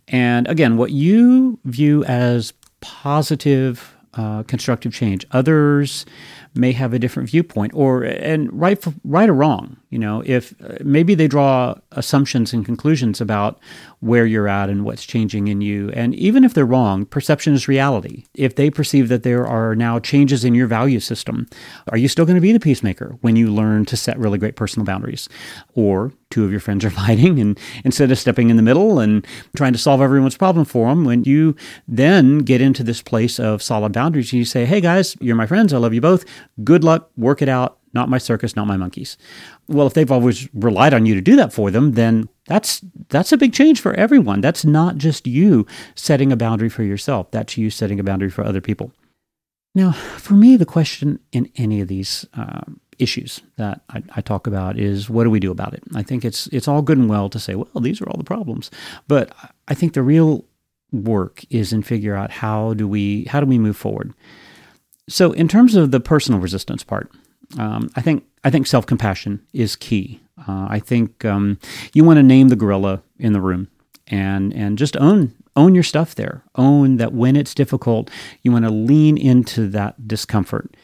And 0.08 0.48
again, 0.48 0.76
what 0.76 0.90
you 0.90 1.58
view 1.64 2.04
as 2.04 2.52
positive, 2.80 3.94
uh, 4.14 4.42
constructive 4.44 4.92
change, 4.94 5.26
others 5.32 6.06
may 6.56 6.72
have 6.72 6.92
a 6.92 6.98
different 6.98 7.28
viewpoint 7.30 7.72
or 7.74 8.02
and 8.02 8.52
right 8.52 8.82
right 9.04 9.28
or 9.28 9.34
wrong 9.34 9.76
you 9.90 9.98
know 9.98 10.22
if 10.26 10.54
uh, 10.62 10.76
maybe 10.82 11.14
they 11.14 11.28
draw 11.28 11.74
assumptions 11.92 12.52
and 12.52 12.64
conclusions 12.64 13.20
about 13.20 13.60
where 14.00 14.26
you're 14.26 14.48
at 14.48 14.68
and 14.68 14.84
what's 14.84 15.04
changing 15.04 15.48
in 15.48 15.60
you. 15.60 15.90
And 15.90 16.14
even 16.14 16.44
if 16.44 16.54
they're 16.54 16.66
wrong 16.66 17.06
perception 17.06 17.54
is 17.54 17.68
reality. 17.68 18.24
If 18.34 18.56
they 18.56 18.70
perceive 18.70 19.08
that 19.08 19.22
there 19.22 19.46
are 19.46 19.74
now 19.74 19.98
changes 19.98 20.44
in 20.44 20.54
your 20.54 20.66
value 20.66 21.00
system 21.00 21.48
are 21.88 21.98
you 21.98 22.08
still 22.08 22.24
going 22.24 22.36
to 22.36 22.40
be 22.40 22.52
the 22.52 22.60
peacemaker 22.60 23.16
when 23.20 23.36
you 23.36 23.50
learn 23.50 23.84
to 23.86 23.96
set 23.96 24.18
really 24.18 24.38
great 24.38 24.56
personal 24.56 24.84
boundaries? 24.84 25.28
Or 25.74 26.12
two 26.30 26.44
of 26.44 26.50
your 26.50 26.60
friends 26.60 26.84
are 26.84 26.90
fighting 27.06 27.40
and 27.40 27.58
instead 27.84 28.10
of 28.10 28.18
stepping 28.18 28.50
in 28.50 28.56
the 28.56 28.62
middle 28.62 28.98
and 28.98 29.26
trying 29.56 29.72
to 29.72 29.78
solve 29.78 30.00
everyone's 30.00 30.36
problem 30.36 30.64
for 30.64 30.88
them 30.88 31.04
when 31.04 31.24
you 31.24 31.54
then 31.88 32.38
get 32.38 32.60
into 32.60 32.82
this 32.82 33.00
place 33.00 33.38
of 33.38 33.62
solid 33.62 33.92
boundaries 33.92 34.32
you 34.32 34.44
say 34.44 34.64
hey 34.64 34.80
guys 34.80 35.16
you're 35.20 35.36
my 35.36 35.46
friends. 35.46 35.72
I 35.72 35.78
love 35.78 35.94
you 35.94 36.00
both 36.00 36.24
good 36.64 36.84
luck 36.84 37.10
work 37.16 37.42
it 37.42 37.48
out 37.48 37.78
not 37.92 38.08
my 38.08 38.18
circus 38.18 38.56
not 38.56 38.66
my 38.66 38.76
monkeys. 38.76 39.16
Well 39.68 39.86
if 39.86 39.94
they've 39.94 40.12
always 40.12 40.52
relied 40.54 40.94
on 40.94 41.06
you 41.06 41.14
to 41.14 41.20
do 41.20 41.36
that 41.36 41.52
for 41.52 41.70
them 41.70 41.92
then 41.92 42.28
that's 42.46 42.82
that's 43.08 43.32
a 43.32 43.36
big 43.36 43.52
change 43.52 43.80
for 43.80 43.94
everyone. 43.94 44.40
That's 44.40 44.64
not 44.64 44.96
just 44.96 45.26
you 45.26 45.66
setting 45.94 46.32
a 46.32 46.36
boundary 46.36 46.68
for 46.68 46.82
yourself. 46.82 47.30
That's 47.30 47.56
you 47.56 47.70
setting 47.70 47.98
a 47.98 48.04
boundary 48.04 48.30
for 48.30 48.44
other 48.44 48.60
people. 48.60 48.92
Now 49.74 49.92
for 49.92 50.34
me 50.34 50.56
the 50.56 50.66
question 50.66 51.20
in 51.32 51.50
any 51.56 51.80
of 51.80 51.88
these 51.88 52.26
um, 52.34 52.80
issues 52.98 53.40
that 53.56 53.80
I, 53.90 54.02
I, 54.14 54.20
talk 54.20 54.46
about 54.46 54.78
is 54.78 55.10
what 55.10 55.24
do 55.24 55.30
we 55.30 55.40
do 55.40 55.50
about 55.50 55.74
it? 55.74 55.82
I 55.94 56.02
think 56.02 56.24
it's 56.24 56.46
it's 56.48 56.68
all 56.68 56.82
good 56.82 56.98
and 56.98 57.08
well 57.08 57.28
to 57.30 57.38
say, 57.38 57.54
well, 57.54 57.80
these 57.80 58.00
are 58.00 58.08
all 58.08 58.16
the 58.16 58.24
problems, 58.24 58.70
but 59.08 59.34
I 59.68 59.74
think 59.74 59.92
the 59.92 60.02
real 60.02 60.44
work 60.92 61.44
is 61.50 61.72
in 61.72 61.82
figure 61.82 62.14
out 62.14 62.30
how 62.30 62.74
do 62.74 62.86
we 62.88 63.24
how 63.24 63.40
do 63.40 63.46
we 63.46 63.58
move 63.58 63.76
forward. 63.76 64.14
So, 65.08 65.32
in 65.32 65.48
terms 65.48 65.74
of 65.74 65.90
the 65.90 66.00
personal 66.00 66.40
resistance 66.40 66.82
part, 66.82 67.10
um, 67.58 67.90
I 67.96 68.00
think 68.00 68.24
I 68.44 68.50
think 68.50 68.66
self 68.66 68.86
compassion 68.86 69.44
is 69.52 69.76
key. 69.76 70.20
Uh, 70.48 70.66
I 70.68 70.78
think 70.78 71.24
um, 71.24 71.58
you 71.92 72.04
want 72.04 72.18
to 72.18 72.22
name 72.22 72.48
the 72.48 72.56
gorilla 72.56 73.02
in 73.18 73.32
the 73.32 73.40
room 73.40 73.68
and 74.08 74.52
and 74.52 74.78
just 74.78 74.96
own 74.96 75.32
own 75.54 75.74
your 75.74 75.84
stuff 75.84 76.14
there. 76.14 76.42
Own 76.56 76.96
that 76.96 77.12
when 77.12 77.36
it's 77.36 77.54
difficult, 77.54 78.10
you 78.42 78.52
want 78.52 78.64
to 78.64 78.70
lean 78.70 79.16
into 79.16 79.68
that 79.68 80.08
discomfort 80.08 80.74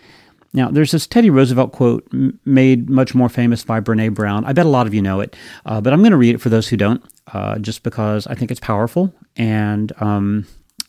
now, 0.55 0.71
there's 0.71 0.91
this 0.91 1.07
Teddy 1.07 1.31
Roosevelt 1.31 1.73
quote 1.73 2.07
m- 2.13 2.39
made 2.45 2.91
much 2.91 3.15
more 3.15 3.29
famous 3.29 3.65
by 3.65 3.81
Brene 3.81 4.15
Brown. 4.15 4.45
I 4.45 4.53
bet 4.53 4.67
a 4.67 4.69
lot 4.69 4.87
of 4.87 4.93
you 4.93 5.01
know 5.01 5.21
it, 5.21 5.35
uh, 5.65 5.81
but 5.81 5.93
I'm 5.93 6.01
going 6.01 6.11
to 6.11 6.17
read 6.17 6.35
it 6.35 6.41
for 6.41 6.51
those 6.51 6.69
who 6.69 6.77
don't, 6.77 7.03
uh, 7.33 7.59
just 7.59 7.83
because 7.83 8.27
I 8.27 8.35
think 8.35 8.51
it's 8.51 8.61
powerful 8.61 9.15
and 9.37 9.93
um, 10.01 10.47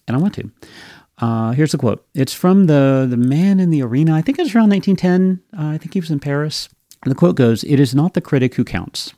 and 0.08 0.18
I 0.18 0.20
want 0.20 0.34
to. 0.36 0.52
Uh, 1.24 1.52
here's 1.52 1.72
the 1.72 1.78
quote. 1.78 2.06
It's 2.14 2.34
from 2.34 2.66
the 2.66 3.08
the 3.10 3.18
man 3.18 3.60
in 3.62 3.70
the 3.70 3.82
arena. 3.82 4.14
I 4.14 4.22
think 4.22 4.38
it 4.38 4.44
was 4.44 4.54
around 4.54 4.72
1910. 4.72 5.42
Uh, 5.58 5.74
I 5.74 5.78
think 5.78 5.94
he 5.94 6.02
was 6.02 6.12
in 6.12 6.20
Paris. 6.20 6.68
And 7.04 7.12
the 7.12 7.16
quote 7.16 7.38
goes: 7.38 7.64
"It 7.64 7.80
is 7.80 7.96
not 7.96 8.14
the 8.14 8.22
critic 8.22 8.56
who 8.56 8.66
counts." 8.66 9.14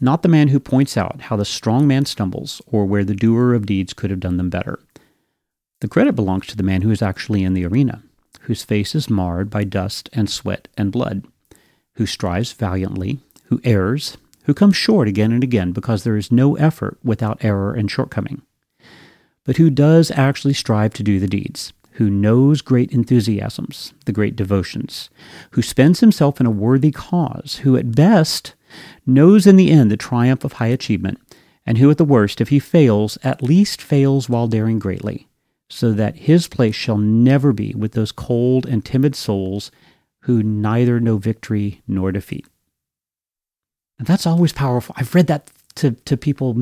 Not 0.00 0.22
the 0.22 0.28
man 0.28 0.48
who 0.48 0.60
points 0.60 0.96
out 0.96 1.22
how 1.22 1.36
the 1.36 1.44
strong 1.46 1.86
man 1.86 2.04
stumbles 2.04 2.60
or 2.66 2.84
where 2.84 3.04
the 3.04 3.14
doer 3.14 3.54
of 3.54 3.64
deeds 3.64 3.94
could 3.94 4.10
have 4.10 4.20
done 4.20 4.36
them 4.36 4.50
better. 4.50 4.78
The 5.80 5.88
credit 5.88 6.14
belongs 6.14 6.46
to 6.48 6.56
the 6.56 6.62
man 6.62 6.82
who 6.82 6.90
is 6.90 7.00
actually 7.00 7.44
in 7.44 7.54
the 7.54 7.64
arena 7.64 8.02
whose 8.46 8.62
face 8.62 8.94
is 8.94 9.10
marred 9.10 9.50
by 9.50 9.64
dust 9.64 10.08
and 10.12 10.30
sweat 10.30 10.68
and 10.76 10.92
blood, 10.92 11.24
who 11.94 12.06
strives 12.06 12.52
valiantly, 12.52 13.18
who 13.46 13.60
errs, 13.64 14.16
who 14.44 14.54
comes 14.54 14.76
short 14.76 15.08
again 15.08 15.32
and 15.32 15.42
again 15.42 15.72
because 15.72 16.04
there 16.04 16.16
is 16.16 16.30
no 16.30 16.56
effort 16.56 16.96
without 17.02 17.44
error 17.44 17.74
and 17.74 17.90
shortcoming, 17.90 18.42
but 19.46 19.56
who 19.56 19.70
does 19.70 20.10
actually 20.10 20.54
strive 20.54 20.92
to 20.94 21.02
do 21.02 21.18
the 21.18 21.26
deeds, 21.26 21.72
who 21.92 22.10
knows 22.10 22.60
great 22.60 22.92
enthusiasms, 22.92 23.94
the 24.04 24.12
great 24.12 24.36
devotions, 24.36 25.08
who 25.52 25.62
spends 25.62 26.00
himself 26.00 26.40
in 26.40 26.46
a 26.46 26.50
worthy 26.50 26.90
cause, 26.90 27.60
who 27.62 27.76
at 27.76 27.94
best 27.94 28.54
knows 29.06 29.46
in 29.46 29.56
the 29.56 29.70
end 29.70 29.90
the 29.90 29.96
triumph 29.96 30.44
of 30.44 30.54
high 30.54 30.66
achievement, 30.66 31.18
and 31.64 31.78
who 31.78 31.90
at 31.90 31.96
the 31.96 32.04
worst, 32.04 32.40
if 32.40 32.50
he 32.50 32.58
fails, 32.58 33.16
at 33.22 33.42
least 33.42 33.80
fails 33.80 34.28
while 34.28 34.46
daring 34.46 34.78
greatly 34.78 35.26
so 35.68 35.92
that 35.92 36.16
his 36.16 36.46
place 36.48 36.74
shall 36.74 36.98
never 36.98 37.52
be 37.52 37.74
with 37.74 37.92
those 37.92 38.12
cold 38.12 38.66
and 38.66 38.84
timid 38.84 39.16
souls 39.16 39.70
who 40.20 40.42
neither 40.42 41.00
know 41.00 41.16
victory 41.16 41.82
nor 41.86 42.12
defeat. 42.12 42.46
And 43.98 44.06
that's 44.06 44.26
always 44.26 44.52
powerful. 44.52 44.94
I've 44.98 45.14
read 45.14 45.26
that 45.28 45.50
to, 45.76 45.92
to 45.92 46.16
people 46.16 46.54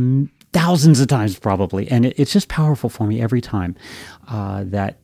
thousands 0.54 1.00
of 1.00 1.08
times 1.08 1.38
probably, 1.38 1.90
and 1.90 2.06
it, 2.06 2.18
it's 2.18 2.32
just 2.32 2.49
powerful 2.49 2.88
for 2.88 3.06
me 3.06 3.20
every 3.20 3.42
time 3.42 3.76
uh, 4.28 4.64
that 4.68 4.99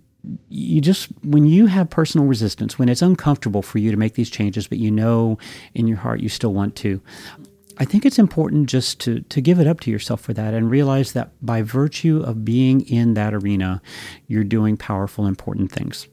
you 0.48 0.80
just 0.80 1.08
when 1.22 1.44
you 1.46 1.66
have 1.66 1.88
personal 1.88 2.26
resistance 2.26 2.78
when 2.78 2.88
it's 2.88 3.02
uncomfortable 3.02 3.62
for 3.62 3.78
you 3.78 3.90
to 3.90 3.96
make 3.96 4.14
these 4.14 4.28
changes 4.28 4.66
but 4.66 4.76
you 4.76 4.90
know 4.90 5.38
in 5.72 5.88
your 5.88 5.96
heart 5.96 6.20
you 6.20 6.28
still 6.28 6.52
want 6.52 6.76
to 6.76 7.00
I 7.78 7.86
think 7.86 8.04
it's 8.04 8.18
important 8.18 8.68
just 8.68 9.00
to, 9.00 9.20
to 9.20 9.40
give 9.40 9.58
it 9.58 9.66
up 9.66 9.80
to 9.80 9.90
yourself 9.90 10.20
for 10.20 10.34
that 10.34 10.52
and 10.52 10.70
realize 10.70 11.12
that 11.14 11.30
by 11.40 11.62
virtue 11.62 12.22
of 12.22 12.44
being 12.44 12.82
in 12.82 13.14
that 13.14 13.32
arena, 13.32 13.80
you're 14.26 14.44
doing 14.44 14.76
powerful, 14.76 15.26
important 15.26 15.72
things. 15.72 16.06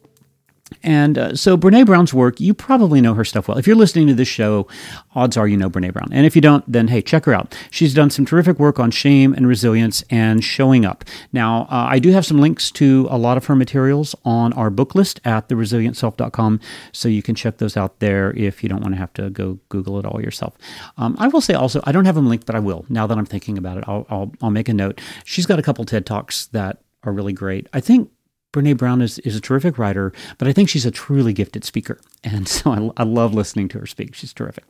And 0.84 1.18
uh, 1.18 1.36
so, 1.36 1.58
Brene 1.58 1.86
Brown's 1.86 2.14
work, 2.14 2.40
you 2.40 2.54
probably 2.54 3.02
know 3.02 3.14
her 3.14 3.26
stuff 3.26 3.48
well. 3.48 3.58
If 3.58 3.68
you're 3.68 3.76
listening 3.76 4.08
to 4.08 4.14
this 4.14 4.28
show, 4.28 4.68
odds 5.16 5.38
are 5.38 5.48
you 5.48 5.58
know 5.58 5.70
Brene 5.70 5.94
Brown. 5.94 6.10
And 6.12 6.26
if 6.26 6.36
you 6.36 6.42
don't, 6.42 6.70
then 6.72 6.90
hey, 6.90 7.02
check 7.02 7.26
her 7.26 7.34
out. 7.34 7.58
She's 7.72 7.94
done 7.94 8.10
some 8.10 8.26
terrific 8.26 8.60
work 8.60 8.80
on 8.80 8.92
shame 8.92 9.34
and 9.34 9.48
resilience 9.48 10.04
and 10.10 10.44
showing 10.44 10.86
up. 10.86 11.06
Now, 11.32 11.64
uh, 11.64 11.88
I 11.90 12.00
do 12.00 12.12
have 12.12 12.26
some 12.26 12.40
links 12.40 12.70
to 12.72 13.08
a 13.10 13.18
lot 13.18 13.38
of 13.38 13.46
her 13.46 13.56
materials 13.56 14.16
on 14.26 14.54
our 14.54 14.70
book 14.70 14.96
list 14.96 15.20
at 15.24 15.50
theresilientself.com, 15.50 16.60
so 16.92 17.08
you 17.08 17.24
can 17.24 17.36
check 17.36 17.58
those 17.58 17.78
out 17.78 18.00
there 18.00 18.34
if 18.36 18.64
you 18.64 18.70
don't 18.70 18.82
want 18.82 18.94
to 18.94 19.00
have 19.00 19.14
to 19.14 19.30
go 19.30 19.60
Google 19.70 20.00
it 20.00 20.06
all 20.06 20.22
yourself. 20.22 20.56
Um, 20.98 21.16
I 21.20 21.28
will 21.28 21.42
say 21.42 21.54
also, 21.54 21.82
I 21.86 21.92
don't 21.92 22.06
have 22.06 22.16
them 22.16 22.28
linked, 22.28 22.46
but 22.46 22.56
I 22.56 22.60
will. 22.60 22.86
Now 22.90 23.08
that 23.08 23.18
I'm 23.18 23.26
thinking 23.26 23.58
about 23.58 23.78
it, 23.78 23.84
I'll, 23.88 24.06
I'll, 24.10 24.32
I'll 24.42 24.52
make 24.52 24.70
a 24.70 24.74
note. 24.74 25.02
She's 25.24 25.46
got 25.46 25.60
a 25.60 25.62
couple 25.62 25.86
TED 25.86 26.06
Talks 26.06 26.48
that 26.48 26.82
are 27.04 27.14
really 27.14 27.34
great. 27.34 27.68
I 27.74 27.80
think 27.80 28.12
Brene 28.58 28.78
Brown 28.78 29.02
is, 29.02 29.20
is 29.20 29.36
a 29.36 29.42
terrific 29.42 29.78
writer, 29.78 30.12
but 30.40 30.48
I 30.48 30.54
think 30.54 30.68
she's 30.68 30.86
a 30.86 30.92
truly 30.92 31.32
gifted 31.32 31.64
speaker. 31.64 32.00
And 32.24 32.48
so 32.48 32.94
I, 32.98 33.02
I 33.02 33.04
love 33.04 33.34
listening 33.34 33.68
to 33.70 33.80
her 33.80 33.86
speak. 33.86 34.16
She's 34.16 34.34
terrific. 34.34 34.64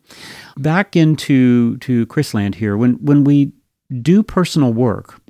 Back 0.57 0.95
into 0.95 1.77
to 1.77 2.05
Chris 2.07 2.33
Land 2.33 2.55
here. 2.55 2.75
When, 2.75 2.93
when 2.95 3.23
we 3.23 3.53
do 4.01 4.23
personal 4.23 4.73
work, 4.73 5.21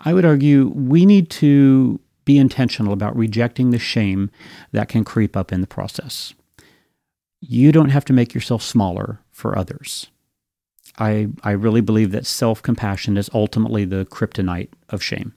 I 0.00 0.14
would 0.14 0.24
argue 0.24 0.68
we 0.68 1.04
need 1.04 1.30
to 1.30 2.00
be 2.24 2.38
intentional 2.38 2.92
about 2.92 3.16
rejecting 3.16 3.70
the 3.70 3.78
shame 3.78 4.30
that 4.72 4.88
can 4.88 5.04
creep 5.04 5.36
up 5.36 5.52
in 5.52 5.60
the 5.60 5.66
process. 5.66 6.34
You 7.40 7.70
don't 7.70 7.90
have 7.90 8.04
to 8.06 8.12
make 8.12 8.34
yourself 8.34 8.62
smaller 8.62 9.20
for 9.30 9.56
others. 9.56 10.08
I, 10.98 11.28
I 11.42 11.52
really 11.52 11.82
believe 11.82 12.10
that 12.12 12.26
self 12.26 12.62
compassion 12.62 13.16
is 13.16 13.30
ultimately 13.34 13.84
the 13.84 14.06
kryptonite 14.06 14.70
of 14.88 15.02
shame. 15.02 15.34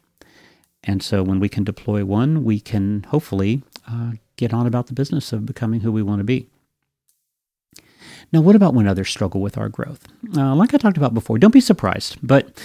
And 0.84 1.04
so 1.04 1.24
when 1.24 1.40
we 1.40 1.50
can 1.50 1.64
deploy 1.64 2.06
one, 2.06 2.44
we 2.44 2.60
can 2.60 3.04
hopefully 3.10 3.64
uh, 3.90 4.14
get 4.38 4.54
on 4.54 4.66
about 4.66 4.88
the 4.88 4.94
business 4.94 5.34
of 5.34 5.46
becoming 5.46 5.82
who 5.82 5.92
we 5.92 6.02
want 6.02 6.20
to 6.20 6.24
be. 6.24 6.48
Now, 8.32 8.42
what 8.42 8.56
about 8.56 8.74
when 8.74 8.88
others 8.88 9.10
struggle 9.10 9.42
with 9.42 9.58
our 9.58 9.70
growth? 9.70 10.08
Uh, 10.36 10.56
like 10.56 10.74
I 10.74 10.78
talked 10.78 10.98
about 10.98 11.14
before, 11.14 11.38
don't 11.40 11.54
be 11.54 11.62
surprised. 11.62 12.18
But 12.22 12.62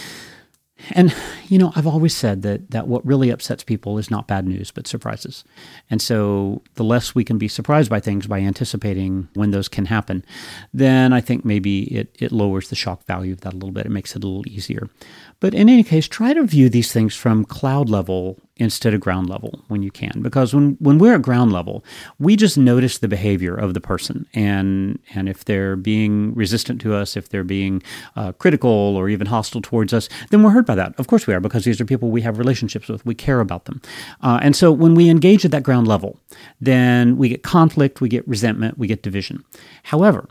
and 0.91 1.15
you 1.49 1.59
know, 1.59 1.73
I've 1.77 1.87
always 1.87 2.17
said 2.17 2.43
that 2.43 2.71
that 2.71 2.89
what 2.89 3.05
really 3.07 3.31
upsets 3.31 3.63
people 3.63 3.99
is 3.99 4.11
not 4.11 4.27
bad 4.27 4.47
news, 4.47 4.71
but 4.71 4.87
surprises. 4.87 5.45
And 5.91 6.01
so, 6.01 6.63
the 6.75 6.85
less 6.85 7.15
we 7.15 7.25
can 7.25 7.39
be 7.39 7.49
surprised 7.49 7.91
by 7.91 8.01
things 8.01 8.27
by 8.27 8.41
anticipating 8.41 9.29
when 9.35 9.51
those 9.51 9.69
can 9.69 9.87
happen, 9.87 10.25
then 10.73 11.13
I 11.13 11.21
think 11.21 11.45
maybe 11.45 11.85
it 11.85 12.15
it 12.19 12.33
lowers 12.33 12.69
the 12.69 12.77
shock 12.77 13.05
value 13.05 13.33
of 13.33 13.43
that 13.43 13.53
a 13.53 13.57
little 13.57 13.73
bit. 13.73 13.87
It 13.87 13.93
makes 13.93 14.17
it 14.17 14.25
a 14.25 14.27
little 14.27 14.49
easier. 14.49 14.89
But 15.41 15.55
in 15.55 15.69
any 15.69 15.83
case, 15.83 16.09
try 16.09 16.33
to 16.33 16.45
view 16.45 16.69
these 16.69 16.93
things 16.93 17.15
from 17.15 17.45
cloud 17.45 17.89
level 17.89 18.39
instead 18.57 18.95
of 18.95 19.01
ground 19.01 19.29
level 19.29 19.65
when 19.67 19.83
you 19.83 19.91
can. 19.91 20.23
Because 20.23 20.55
when 20.55 20.77
when 20.79 20.99
we're 20.99 21.15
at 21.15 21.23
ground 21.23 21.53
level 21.53 21.85
we 22.21 22.37
just 22.37 22.57
notice 22.57 22.99
the 22.99 23.09
behavior 23.09 23.55
of 23.55 23.75
the 23.75 23.81
person. 23.81 24.27
And 24.33 24.99
and 25.15 25.29
if 25.29 25.45
they're 25.45 25.77
being 25.77 26.35
resistant 26.35 26.81
to 26.83 26.95
us 26.95 27.17
if 27.17 27.29
they're 27.29 27.45
being 27.45 27.83
uh, 28.17 28.33
critical 28.33 28.71
or 28.71 29.09
even 29.09 29.27
hostile 29.27 29.61
towards 29.61 29.93
us 29.93 30.09
then 30.31 30.43
we're 30.43 30.51
hurt 30.51 30.67
by 30.67 30.77
that. 30.77 30.95
Of 30.99 31.09
course 31.09 31.27
we 31.27 31.35
are 31.35 31.41
because 31.41 31.65
these 31.65 31.81
are 31.81 31.85
people 31.85 32.11
we 32.11 32.23
have 32.23 32.39
relationships 32.39 32.89
with. 32.89 33.05
We 33.05 33.15
care 33.15 33.41
about 33.41 33.65
them. 33.65 33.83
Uh, 34.23 34.39
and 34.41 34.55
so 34.55 34.71
when 34.71 34.95
we 34.95 35.09
engage 35.09 35.45
at 35.45 35.51
that 35.51 35.65
ground 35.65 35.89
level 35.89 36.21
then 36.61 37.17
we 37.17 37.29
get 37.29 37.43
conflict 37.43 38.01
we 38.01 38.09
get 38.09 38.27
resentment 38.29 38.79
we 38.79 38.87
get 38.87 39.03
division. 39.03 39.45
However 39.85 40.29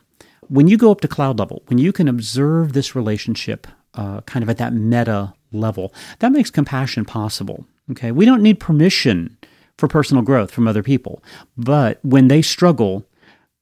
when 0.47 0.67
you 0.67 0.77
go 0.77 0.91
up 0.91 1.01
to 1.01 1.07
cloud 1.07 1.39
level 1.39 1.63
when 1.67 1.77
you 1.77 1.91
can 1.91 2.07
observe 2.07 2.71
this 2.71 2.95
relationship 2.95 3.67
uh, 3.95 4.21
kind 4.21 4.43
of 4.43 4.49
at 4.49 4.57
that 4.57 4.73
meta 4.73 5.33
level 5.51 5.93
that 6.19 6.31
makes 6.31 6.49
compassion 6.49 7.05
possible 7.05 7.65
Okay, 7.91 8.11
we 8.11 8.25
don't 8.25 8.41
need 8.41 8.59
permission 8.59 9.37
for 9.77 9.87
personal 9.87 10.23
growth 10.23 10.51
from 10.51 10.67
other 10.67 10.83
people, 10.83 11.21
but 11.57 11.99
when 12.03 12.27
they 12.27 12.41
struggle, 12.41 13.05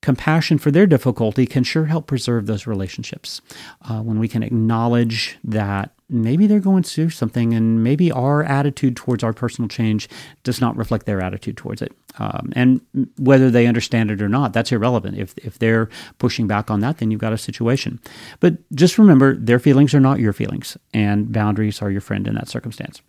compassion 0.01 0.57
for 0.57 0.71
their 0.71 0.87
difficulty 0.87 1.45
can 1.45 1.63
sure 1.63 1.85
help 1.85 2.07
preserve 2.07 2.45
those 2.45 2.67
relationships. 2.67 3.41
Uh, 3.87 4.01
when 4.01 4.19
we 4.19 4.27
can 4.27 4.43
acknowledge 4.43 5.37
that 5.43 5.91
maybe 6.09 6.45
they're 6.45 6.59
going 6.59 6.83
through 6.83 7.09
something 7.09 7.53
and 7.53 7.83
maybe 7.83 8.11
our 8.11 8.43
attitude 8.43 8.95
towards 8.95 9.23
our 9.23 9.31
personal 9.31 9.67
change 9.67 10.09
does 10.43 10.59
not 10.59 10.75
reflect 10.75 11.05
their 11.05 11.21
attitude 11.21 11.55
towards 11.55 11.81
it. 11.81 11.93
Um, 12.19 12.51
and 12.55 12.81
whether 13.17 13.49
they 13.49 13.67
understand 13.67 14.11
it 14.11 14.21
or 14.21 14.27
not, 14.27 14.53
that's 14.53 14.71
irrelevant. 14.71 15.17
If, 15.17 15.37
if 15.37 15.57
they're 15.59 15.87
pushing 16.17 16.47
back 16.47 16.69
on 16.69 16.81
that, 16.81 16.97
then 16.97 17.11
you've 17.11 17.21
got 17.21 17.33
a 17.33 17.37
situation. 17.37 17.99
But 18.39 18.57
just 18.75 18.97
remember, 18.97 19.35
their 19.35 19.59
feelings 19.59 19.93
are 19.93 20.01
not 20.01 20.19
your 20.19 20.33
feelings, 20.33 20.77
and 20.93 21.31
boundaries 21.31 21.81
are 21.81 21.91
your 21.91 22.01
friend 22.01 22.27
in 22.27 22.35
that 22.35 22.49
circumstance 22.49 23.01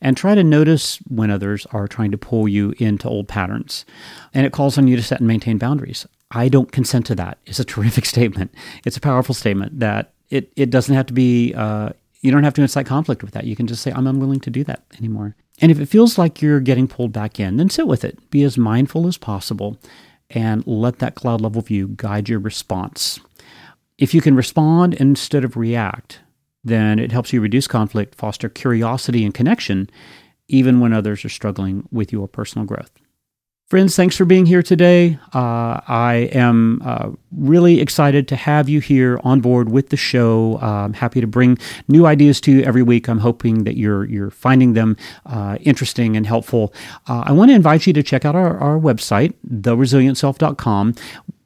and 0.00 0.16
try 0.16 0.34
to 0.34 0.44
notice 0.44 0.98
when 1.08 1.30
others 1.30 1.66
are 1.72 1.88
trying 1.88 2.10
to 2.10 2.18
pull 2.18 2.48
you 2.48 2.74
into 2.78 3.08
old 3.08 3.28
patterns. 3.28 3.84
And 4.32 4.46
it 4.46 4.52
calls 4.52 4.78
on 4.78 4.88
you 4.88 4.96
to 4.96 5.02
set 5.02 5.20
and 5.20 5.28
maintain 5.28 5.58
boundaries. 5.58 6.06
I 6.30 6.48
don't 6.48 6.72
consent 6.72 7.06
to 7.06 7.14
that. 7.16 7.38
It's 7.46 7.60
a 7.60 7.64
terrific 7.74 8.04
statement. 8.04 8.52
It's 8.84 8.96
a 8.96 9.00
powerful 9.00 9.34
statement 9.34 9.80
that 9.80 10.12
it, 10.30 10.52
it 10.56 10.70
doesn't 10.70 10.94
have 10.94 11.06
to 11.06 11.12
be, 11.12 11.54
uh, 11.54 11.90
you 12.20 12.30
don't 12.30 12.44
have 12.44 12.54
to 12.54 12.62
incite 12.62 12.86
conflict 12.86 13.22
with 13.22 13.32
that. 13.32 13.44
You 13.44 13.56
can 13.56 13.66
just 13.66 13.82
say, 13.82 13.92
I'm 13.92 14.06
unwilling 14.06 14.40
to 14.40 14.50
do 14.50 14.64
that 14.64 14.82
anymore. 14.98 15.36
And 15.60 15.70
if 15.70 15.78
it 15.78 15.86
feels 15.86 16.18
like 16.18 16.42
you're 16.42 16.60
getting 16.60 16.88
pulled 16.88 17.12
back 17.12 17.38
in, 17.38 17.56
then 17.56 17.70
sit 17.70 17.86
with 17.86 18.04
it. 18.04 18.30
Be 18.30 18.42
as 18.42 18.58
mindful 18.58 19.06
as 19.06 19.16
possible 19.16 19.78
and 20.30 20.66
let 20.66 20.98
that 20.98 21.14
cloud 21.14 21.40
level 21.40 21.62
view 21.62 21.88
guide 21.88 22.28
your 22.28 22.40
response. 22.40 23.20
If 23.98 24.14
you 24.14 24.20
can 24.20 24.34
respond 24.34 24.94
instead 24.94 25.44
of 25.44 25.56
react, 25.56 26.20
then 26.64 26.98
it 26.98 27.12
helps 27.12 27.32
you 27.32 27.40
reduce 27.40 27.66
conflict, 27.66 28.14
foster 28.14 28.48
curiosity 28.48 29.24
and 29.24 29.34
connection, 29.34 29.90
even 30.48 30.80
when 30.80 30.92
others 30.92 31.24
are 31.24 31.30
struggling 31.30 31.88
with 31.90 32.12
your 32.12 32.28
personal 32.28 32.66
growth. 32.66 32.90
Friends, 33.68 33.96
thanks 33.96 34.14
for 34.14 34.26
being 34.26 34.44
here 34.44 34.62
today. 34.62 35.18
Uh, 35.32 35.80
I 35.88 36.28
am 36.32 36.82
uh, 36.84 37.10
really 37.32 37.80
excited 37.80 38.28
to 38.28 38.36
have 38.36 38.68
you 38.68 38.78
here 38.78 39.18
on 39.24 39.40
board 39.40 39.70
with 39.70 39.88
the 39.88 39.96
show. 39.96 40.58
Uh, 40.60 40.84
I'm 40.84 40.92
happy 40.92 41.22
to 41.22 41.26
bring 41.26 41.56
new 41.88 42.04
ideas 42.04 42.42
to 42.42 42.52
you 42.52 42.62
every 42.62 42.82
week. 42.82 43.08
I'm 43.08 43.20
hoping 43.20 43.64
that 43.64 43.78
you're 43.78 44.04
you're 44.04 44.30
finding 44.30 44.74
them 44.74 44.98
uh, 45.24 45.56
interesting 45.62 46.14
and 46.14 46.26
helpful. 46.26 46.74
Uh, 47.08 47.24
I 47.24 47.32
want 47.32 47.50
to 47.52 47.54
invite 47.54 47.86
you 47.86 47.94
to 47.94 48.02
check 48.02 48.26
out 48.26 48.36
our, 48.36 48.58
our 48.58 48.78
website, 48.78 49.32
theresilientself.com 49.50 50.94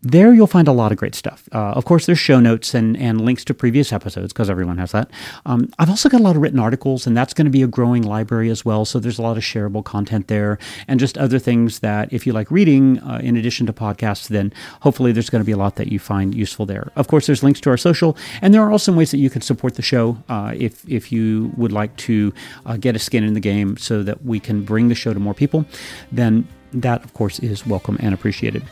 there 0.03 0.33
you'll 0.33 0.47
find 0.47 0.69
a 0.69 0.73
lot 0.73 0.93
of 0.93 0.99
great 0.99 1.15
stuff. 1.15 1.49
Uh, 1.53 1.73
of 1.73 1.85
course, 1.85 2.07
there's 2.07 2.19
show 2.19 2.39
notes 2.39 2.73
and, 2.73 2.97
and 2.97 3.21
links 3.21 3.45
to 3.47 3.55
previous 3.55 3.93
episodes 3.93 4.33
because 4.33 4.49
everyone 4.49 4.79
has 4.79 4.93
that. 4.93 5.11
Um, 5.45 5.71
I've 5.79 5.91
also 5.91 6.09
got 6.09 6.21
a 6.21 6.25
lot 6.25 6.37
of 6.37 6.43
written 6.43 6.61
articles, 6.61 7.07
and 7.07 7.17
that's 7.17 7.35
going 7.35 7.47
to 7.47 7.51
be 7.51 7.63
a 7.63 7.67
growing 7.67 8.03
library 8.03 8.49
as 8.49 8.65
well. 8.65 8.85
So 8.85 9.01
there's 9.01 9.19
a 9.19 9.23
lot 9.23 9.37
of 9.37 9.43
shareable 9.43 9.85
content 9.85 10.29
there 10.29 10.59
and 10.87 11.01
just 11.01 11.19
other 11.19 11.39
things 11.39 11.81
that 11.81 12.13
if 12.13 12.27
you 12.27 12.33
like 12.33 12.51
reading 12.51 13.01
uh, 13.01 13.21
in 13.23 13.37
addition 13.37 13.67
to 13.67 13.73
podcasts, 13.73 14.29
then 14.29 14.53
hopefully 14.83 15.11
there's 15.11 15.31
going 15.31 15.43
to 15.43 15.47
be 15.47 15.53
a 15.53 15.57
lot 15.57 15.77
that 15.77 15.91
you 15.91 15.99
find 15.99 16.35
useful 16.35 16.65
there. 16.65 16.93
Of 16.95 17.09
course, 17.09 17.27
there's 17.27 17.43
links 17.43 17.61
to 17.63 17.71
our 17.71 17.77
social, 17.77 18.17
and 18.41 18.55
there 18.55 18.63
are 18.63 18.71
also 18.71 18.89
some 18.89 18.97
ways 18.97 19.11
that 19.11 19.19
you 19.19 19.29
can 19.29 19.43
support 19.43 19.75
the 19.75 19.83
show 19.83 20.17
uh, 20.31 20.55
if, 20.57 20.89
if 20.89 21.13
you 21.13 21.53
would 21.59 21.73
like 21.73 21.95
to 21.97 22.33
uh, 22.65 22.79
get 22.79 22.97
a 22.97 22.99
skin 22.99 23.23
in 23.23 23.35
the 23.35 23.41
game 23.41 23.77
so 23.77 24.03
that 24.03 24.25
we 24.25 24.41
can 24.41 24.63
bring 24.65 24.89
the 24.89 24.95
show 24.95 25.13
to 25.13 25.21
more 25.21 25.35
people. 25.35 25.67
Then 26.11 26.49
that, 26.73 27.05
of 27.05 27.13
course, 27.13 27.39
is 27.41 27.67
welcome 27.67 27.99
and 28.01 28.15
appreciated. 28.15 28.63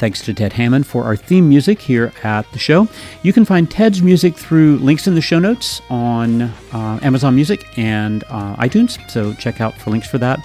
Thanks 0.00 0.22
to 0.22 0.32
Ted 0.32 0.54
Hammond 0.54 0.86
for 0.86 1.04
our 1.04 1.14
theme 1.14 1.46
music 1.46 1.78
here 1.78 2.10
at 2.24 2.50
the 2.52 2.58
show. 2.58 2.88
You 3.22 3.34
can 3.34 3.44
find 3.44 3.70
Ted's 3.70 4.00
music 4.00 4.34
through 4.34 4.78
links 4.78 5.06
in 5.06 5.14
the 5.14 5.20
show 5.20 5.38
notes 5.38 5.82
on 5.90 6.40
uh, 6.40 6.98
Amazon 7.02 7.34
Music 7.34 7.66
and 7.76 8.24
uh, 8.30 8.56
iTunes, 8.56 8.98
so 9.10 9.34
check 9.34 9.60
out 9.60 9.74
for 9.74 9.90
links 9.90 10.08
for 10.08 10.16
that. 10.16 10.40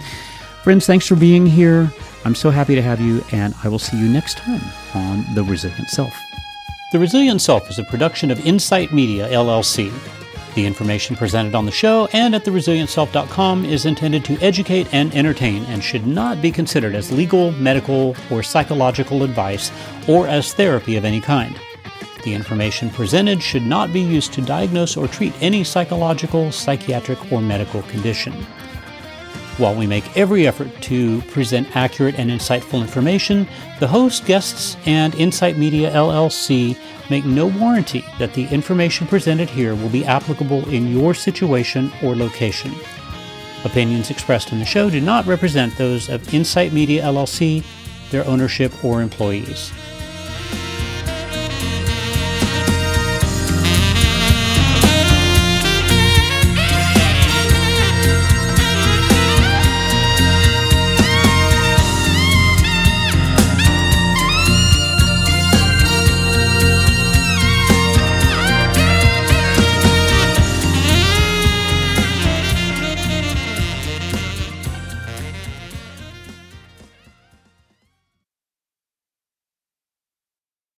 Friends, 0.66 0.86
thanks 0.86 1.08
for 1.08 1.16
being 1.16 1.46
here. 1.46 1.90
I'm 2.26 2.36
so 2.36 2.50
happy 2.50 2.76
to 2.76 2.82
have 2.82 3.00
you, 3.00 3.24
and 3.32 3.56
I 3.64 3.70
will 3.70 3.80
see 3.80 3.98
you 3.98 4.10
next 4.10 4.36
time 4.36 4.62
on 4.94 5.24
The 5.36 5.44
Resilient 5.44 5.90
Self. 5.90 6.14
The 6.92 7.00
Resilient 7.00 7.42
Self 7.42 7.70
is 7.70 7.80
a 7.80 7.86
production 7.86 8.32
of 8.32 8.46
Insight 8.46 8.92
Media, 8.92 9.30
LLC. 9.30 9.90
The 10.56 10.66
information 10.66 11.18
presented 11.18 11.54
on 11.54 11.66
the 11.66 11.72
show 11.72 12.08
and 12.14 12.34
at 12.34 12.46
theresilientself.com 12.46 13.66
is 13.66 13.86
intended 13.86 14.24
to 14.24 14.40
educate 14.42 14.88
and 14.94 15.14
entertain 15.14 15.66
and 15.66 15.84
should 15.84 16.08
not 16.08 16.42
be 16.42 16.50
considered 16.50 16.96
as 16.96 17.12
legal, 17.12 17.52
medical, 17.52 18.16
or 18.32 18.42
psychological 18.42 19.24
advice 19.24 19.70
or 20.08 20.30
as 20.30 20.54
therapy 20.54 20.96
of 20.96 21.04
any 21.04 21.20
kind. 21.20 21.60
The 22.24 22.34
information 22.34 22.90
presented 22.90 23.44
should 23.44 23.64
not 23.64 23.92
be 23.92 24.00
used 24.00 24.32
to 24.34 24.42
diagnose 24.42 24.96
or 24.96 25.10
treat 25.10 25.34
any 25.42 25.66
psychological, 25.66 26.54
psychiatric, 26.54 27.34
or 27.34 27.42
medical 27.42 27.82
condition. 27.84 28.34
While 29.58 29.76
we 29.76 29.88
make 29.88 30.18
every 30.18 30.46
effort 30.48 30.70
to 30.82 31.22
present 31.22 31.78
accurate 31.78 32.20
and 32.20 32.30
insightful 32.30 32.82
information, 32.82 33.48
the 33.80 33.88
host, 33.88 34.26
guests, 34.26 34.76
and 34.86 35.16
Insight 35.16 35.56
Media 35.58 35.92
LLC 35.94 36.78
make 37.10 37.24
no 37.24 37.48
warranty 37.48 38.04
that 38.20 38.34
the 38.34 38.48
information 38.48 39.08
presented 39.08 39.50
here 39.50 39.74
will 39.74 39.88
be 39.88 40.04
applicable 40.04 40.68
in 40.68 40.88
your 40.88 41.14
situation 41.14 41.90
or 42.04 42.18
location. 42.18 42.76
Opinions 43.64 44.12
expressed 44.12 44.52
in 44.52 44.60
the 44.60 44.66
show 44.66 44.90
do 44.90 45.00
not 45.00 45.26
represent 45.26 45.78
those 45.78 46.10
of 46.10 46.34
Insight 46.34 46.74
Media 46.74 47.04
LLC, 47.04 47.64
their 48.12 48.28
ownership, 48.28 48.84
or 48.84 49.02
employees. 49.02 49.72